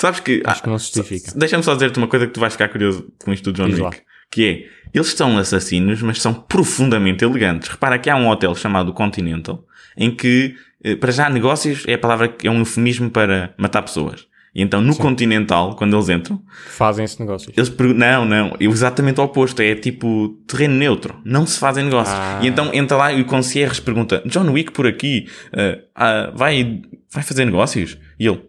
Sabes 0.00 0.20
que... 0.20 0.42
Acho 0.44 0.60
ah, 0.60 0.62
que 0.62 0.68
não 0.68 0.78
se 0.78 0.86
justifica. 0.86 1.32
Deixa-me 1.36 1.62
só 1.62 1.74
dizer-te 1.74 1.98
uma 1.98 2.08
coisa 2.08 2.26
que 2.26 2.32
tu 2.32 2.40
vais 2.40 2.52
ficar 2.52 2.68
curioso 2.68 3.08
com 3.24 3.32
isto 3.32 3.52
do 3.52 3.56
John 3.56 3.68
Diz 3.68 3.78
Wick. 3.78 3.96
lá. 3.96 4.02
Que 4.30 4.44
é, 4.46 4.81
eles 4.92 5.08
são 5.08 5.38
assassinos, 5.38 6.02
mas 6.02 6.20
são 6.20 6.34
profundamente 6.34 7.24
elegantes. 7.24 7.68
Repara 7.68 7.98
que 7.98 8.10
há 8.10 8.16
um 8.16 8.28
hotel 8.28 8.54
chamado 8.54 8.92
Continental, 8.92 9.64
em 9.96 10.14
que, 10.14 10.54
eh, 10.84 10.96
para 10.96 11.12
já, 11.12 11.30
negócios 11.30 11.84
é 11.86 11.94
a 11.94 11.98
palavra 11.98 12.28
que 12.28 12.46
é 12.46 12.50
um 12.50 12.58
eufemismo 12.58 13.10
para 13.10 13.54
matar 13.56 13.82
pessoas. 13.82 14.26
E 14.54 14.60
então, 14.60 14.82
no 14.82 14.94
Continental, 14.94 15.74
quando 15.76 15.96
eles 15.96 16.10
entram, 16.10 16.42
Fazem 16.66 17.06
esse 17.06 17.18
negócio. 17.18 17.50
eles 17.56 17.74
não, 17.96 18.26
não, 18.26 18.48
é 18.60 18.64
exatamente 18.64 19.18
o 19.18 19.24
oposto, 19.24 19.62
é 19.62 19.74
tipo 19.74 20.36
terreno 20.46 20.74
neutro, 20.74 21.18
não 21.24 21.46
se 21.46 21.58
fazem 21.58 21.84
negócios. 21.84 22.14
Ah. 22.14 22.38
E 22.42 22.48
então 22.48 22.70
entra 22.74 22.96
lá 22.98 23.12
e 23.12 23.22
o 23.22 23.24
concierge 23.24 23.80
pergunta, 23.80 24.22
John 24.26 24.50
Wick 24.50 24.72
por 24.72 24.86
aqui, 24.86 25.26
eh, 25.54 25.80
ah, 25.94 26.30
vai, 26.34 26.82
vai 27.10 27.22
fazer 27.22 27.46
negócios? 27.46 27.96
E 28.20 28.26
ele, 28.26 28.42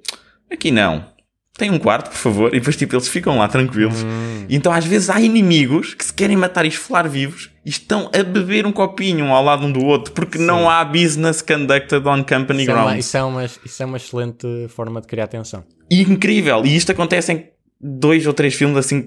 aqui 0.51 0.71
não. 0.71 1.12
Tem 1.58 1.70
um 1.70 1.78
quarto, 1.78 2.10
por 2.10 2.18
favor. 2.18 2.50
E 2.54 2.60
depois, 2.60 2.76
tipo, 2.76 2.96
eles 2.96 3.08
ficam 3.08 3.38
lá 3.38 3.48
tranquilos. 3.48 4.04
Hum. 4.04 4.46
Então, 4.50 4.72
às 4.72 4.86
vezes, 4.86 5.10
há 5.10 5.22
inimigos 5.22 5.94
que 5.94 6.04
se 6.04 6.13
querem 6.13 6.36
matar 6.36 6.66
e 6.66 6.70
esfolar 6.70 7.08
vivos 7.08 7.52
e 7.66 7.70
estão 7.70 8.10
a 8.13 8.24
beber 8.24 8.66
um 8.66 8.72
copinho 8.72 9.26
um 9.26 9.32
ao 9.34 9.44
lado 9.44 9.66
um 9.66 9.72
do 9.72 9.84
outro 9.86 10.13
porque 10.13 10.38
não 10.38 10.70
há 10.70 10.84
business 10.84 11.42
conducted 11.42 12.06
on 12.08 12.24
company 12.24 12.63
Isso 12.63 12.72
é, 12.72 12.74
uma, 12.74 12.84
grounds. 12.86 13.06
isso, 13.06 13.18
é 13.18 13.24
uma, 13.24 13.46
isso 13.46 13.84
é 13.84 13.86
uma 13.86 13.98
excelente 13.98 14.48
forma 14.70 15.00
de 15.00 15.08
criar 15.08 15.28
tensão. 15.28 15.63
E 15.92 16.02
incrível. 16.02 16.66
E 16.66 16.76
isto 16.76 16.92
acontece 16.92 17.32
em 17.34 17.48
dois 17.80 18.26
ou 18.26 18.34
três 18.34 18.56
filmes 18.56 18.78
assim, 18.78 19.06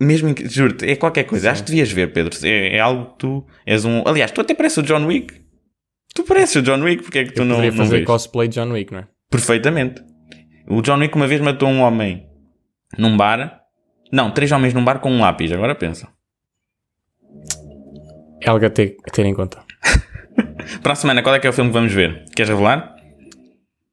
mesmo, 0.00 0.28
inc- 0.28 0.46
juro-te, 0.48 0.86
é 0.88 0.94
qualquer 0.94 1.24
coisa. 1.24 1.50
Acho 1.50 1.64
que 1.64 1.70
devias 1.70 1.90
ver, 1.90 2.12
Pedro. 2.12 2.32
É, 2.44 2.76
é 2.76 2.80
algo 2.80 3.06
que 3.12 3.18
tu 3.18 3.44
és 3.66 3.84
um. 3.84 4.02
Aliás, 4.06 4.30
tu 4.30 4.40
até 4.40 4.54
pareces 4.54 4.78
o 4.78 4.82
John 4.82 5.04
Wick. 5.06 5.34
Tu 6.14 6.22
pareces 6.22 6.54
o 6.56 6.62
John 6.62 6.80
Wick, 6.82 7.02
porque 7.02 7.18
é 7.18 7.24
que 7.24 7.32
tu 7.32 7.40
Eu 7.42 7.44
não, 7.44 7.56
poderia 7.56 7.70
não 7.76 7.84
fazer 7.84 7.96
vês? 7.96 8.06
cosplay 8.06 8.46
de 8.48 8.54
John 8.54 8.70
Wick, 8.70 8.92
não 8.92 9.00
é? 9.00 9.06
Perfeitamente. 9.30 10.02
O 10.70 10.82
John 10.82 10.98
Wick 10.98 11.14
uma 11.16 11.26
vez 11.26 11.40
matou 11.40 11.68
um 11.68 11.80
homem 11.80 12.26
num 12.96 13.16
bar. 13.16 13.62
Não, 14.12 14.30
três 14.30 14.50
homens 14.52 14.74
num 14.74 14.84
bar 14.84 15.00
com 15.00 15.10
um 15.10 15.20
lápis. 15.20 15.50
Agora 15.52 15.74
pensa. 15.74 16.08
É 18.42 18.48
algo 18.50 18.64
a 18.64 18.70
ter, 18.70 18.96
a 19.06 19.10
ter 19.10 19.24
em 19.26 19.34
conta. 19.34 19.62
Para 20.82 20.92
a 20.92 20.96
semana, 20.96 21.22
qual 21.22 21.34
é 21.34 21.38
que 21.40 21.46
é 21.46 21.50
o 21.50 21.52
filme 21.52 21.70
que 21.70 21.74
vamos 21.74 21.92
ver? 21.92 22.24
Queres 22.34 22.50
revelar? 22.50 22.94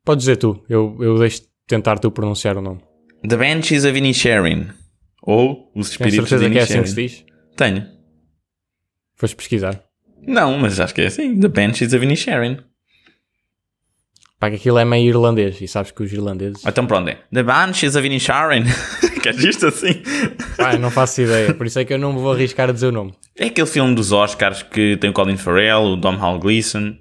Podes 0.03 0.23
dizer 0.25 0.37
tu, 0.37 0.63
eu, 0.69 0.95
eu 0.99 1.17
deixo 1.17 1.41
de 1.41 1.47
tentar 1.67 1.97
tu 1.97 2.11
pronunciar 2.11 2.57
o 2.57 2.61
nome. 2.61 2.79
The 3.27 3.37
Banshees 3.37 3.85
of 3.85 3.97
Inisherin. 3.97 4.67
Ou 5.23 5.71
Os 5.75 5.89
Tens 5.89 5.91
Espíritos 5.91 6.29
certeza 6.29 6.47
de 6.47 6.51
que 6.53 6.59
é 6.59 6.61
assim 6.61 6.81
que 6.81 6.89
se 6.89 7.01
Inisherin. 7.01 7.25
diz? 7.25 7.55
Tenho. 7.55 7.87
Foste 9.15 9.35
pesquisar. 9.35 9.81
Não, 10.27 10.57
mas 10.59 10.79
acho 10.79 10.93
que 10.93 11.01
é 11.01 11.07
assim. 11.07 11.39
The 11.39 11.47
Banshees 11.47 11.93
of 11.93 12.03
Inisherin. 12.05 12.59
Pá, 14.39 14.49
que 14.49 14.57
aquilo 14.57 14.77
é 14.77 14.85
meio 14.85 15.07
irlandês 15.09 15.61
e 15.61 15.67
sabes 15.67 15.91
que 15.91 16.03
os 16.03 16.11
irlandeses. 16.11 16.61
Então 16.65 16.85
pronto, 16.85 17.09
é. 17.09 17.19
The 17.33 17.43
Banshees 17.43 17.95
of 17.95 18.05
Inisherin. 18.05 18.63
Queres 19.23 19.43
isto 19.43 19.67
assim? 19.67 20.03
Pá, 20.57 20.77
não 20.77 20.91
faço 20.91 21.21
ideia, 21.21 21.53
por 21.53 21.65
isso 21.65 21.79
é 21.79 21.85
que 21.85 21.93
eu 21.93 21.97
não 21.97 22.13
me 22.13 22.19
vou 22.19 22.33
arriscar 22.33 22.69
a 22.69 22.73
dizer 22.73 22.87
o 22.87 22.91
nome. 22.91 23.13
É 23.37 23.45
aquele 23.45 23.67
filme 23.67 23.95
dos 23.95 24.11
Oscars 24.11 24.61
que 24.61 24.97
tem 24.97 25.09
o 25.09 25.13
Colin 25.13 25.37
Farrell, 25.37 25.81
o 25.83 25.95
Dom 25.95 26.15
Hall 26.17 26.37
Gleeson. 26.39 26.95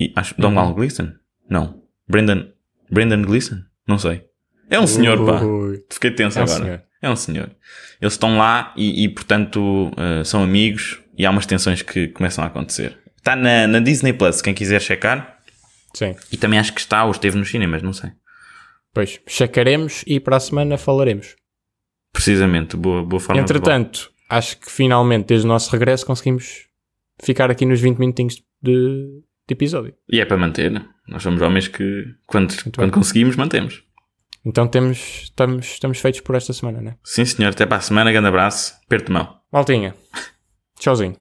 E, 0.00 0.12
acho, 0.16 0.34
Dom 0.38 0.48
Uhum. 0.50 0.54
Hall 0.54 0.74
Gleeson? 0.74 1.12
Não. 1.50 1.82
Brendan, 2.08 2.46
Brendan 2.90 3.22
Gleeson? 3.22 3.58
Não 3.86 3.98
sei. 3.98 4.22
É 4.70 4.78
um 4.80 4.86
senhor, 4.86 5.24
pá. 5.26 5.40
Fiquei 5.92 6.10
tenso 6.12 6.38
É 6.38 6.42
um 6.42 6.44
agora. 6.44 6.62
senhor. 6.64 6.82
É 7.02 7.10
um 7.10 7.16
senhor. 7.16 7.50
Eles 8.00 8.14
estão 8.14 8.38
lá 8.38 8.72
e, 8.76 9.04
e, 9.04 9.08
portanto, 9.08 9.90
eh, 9.96 10.24
são 10.24 10.42
amigos 10.42 11.00
e 11.16 11.24
há 11.26 11.30
umas 11.30 11.46
tensões 11.46 11.82
que 11.82 12.08
começam 12.08 12.42
a 12.42 12.46
acontecer. 12.48 12.98
Está 13.16 13.36
na, 13.36 13.66
na 13.66 13.78
Disney 13.80 14.12
Plus, 14.12 14.40
quem 14.42 14.54
quiser 14.54 14.80
checar. 14.80 15.35
Sim, 15.96 16.14
E 16.30 16.36
também 16.36 16.58
acho 16.58 16.74
que 16.74 16.80
está 16.80 17.06
ou 17.06 17.10
esteve 17.10 17.38
nos 17.38 17.50
cinemas, 17.50 17.82
não 17.82 17.94
sei. 17.94 18.10
pois, 18.92 19.18
checaremos 19.26 20.04
e 20.06 20.20
para 20.20 20.36
a 20.36 20.40
semana 20.40 20.76
falaremos. 20.76 21.36
Precisamente, 22.12 22.76
boa, 22.76 23.02
boa 23.02 23.18
forma 23.18 23.42
de 23.42 23.50
Entretanto, 23.50 24.12
acho 24.28 24.58
que 24.58 24.70
finalmente, 24.70 25.28
desde 25.28 25.46
o 25.46 25.48
nosso 25.48 25.72
regresso, 25.72 26.04
conseguimos 26.04 26.66
ficar 27.22 27.50
aqui 27.50 27.64
nos 27.64 27.80
20 27.80 27.96
minutinhos 27.96 28.42
de, 28.62 29.22
de 29.48 29.52
episódio. 29.52 29.94
E 30.06 30.20
é 30.20 30.26
para 30.26 30.36
manter. 30.36 30.84
Nós 31.08 31.22
somos 31.22 31.40
homens 31.40 31.66
que, 31.66 32.04
quando, 32.26 32.54
quando 32.74 32.92
conseguimos, 32.92 33.34
mantemos. 33.34 33.82
Então 34.44 34.68
temos, 34.68 35.22
estamos, 35.22 35.64
estamos 35.64 35.98
feitos 35.98 36.20
por 36.20 36.34
esta 36.36 36.52
semana, 36.52 36.82
né? 36.82 36.96
Sim, 37.02 37.24
senhor. 37.24 37.48
Até 37.52 37.64
para 37.64 37.78
a 37.78 37.80
semana. 37.80 38.12
Grande 38.12 38.28
abraço. 38.28 38.74
Aperto 38.84 39.06
de 39.06 39.12
mão. 39.12 39.40
Maltinha, 39.50 39.94
Tchauzinho. 40.78 41.16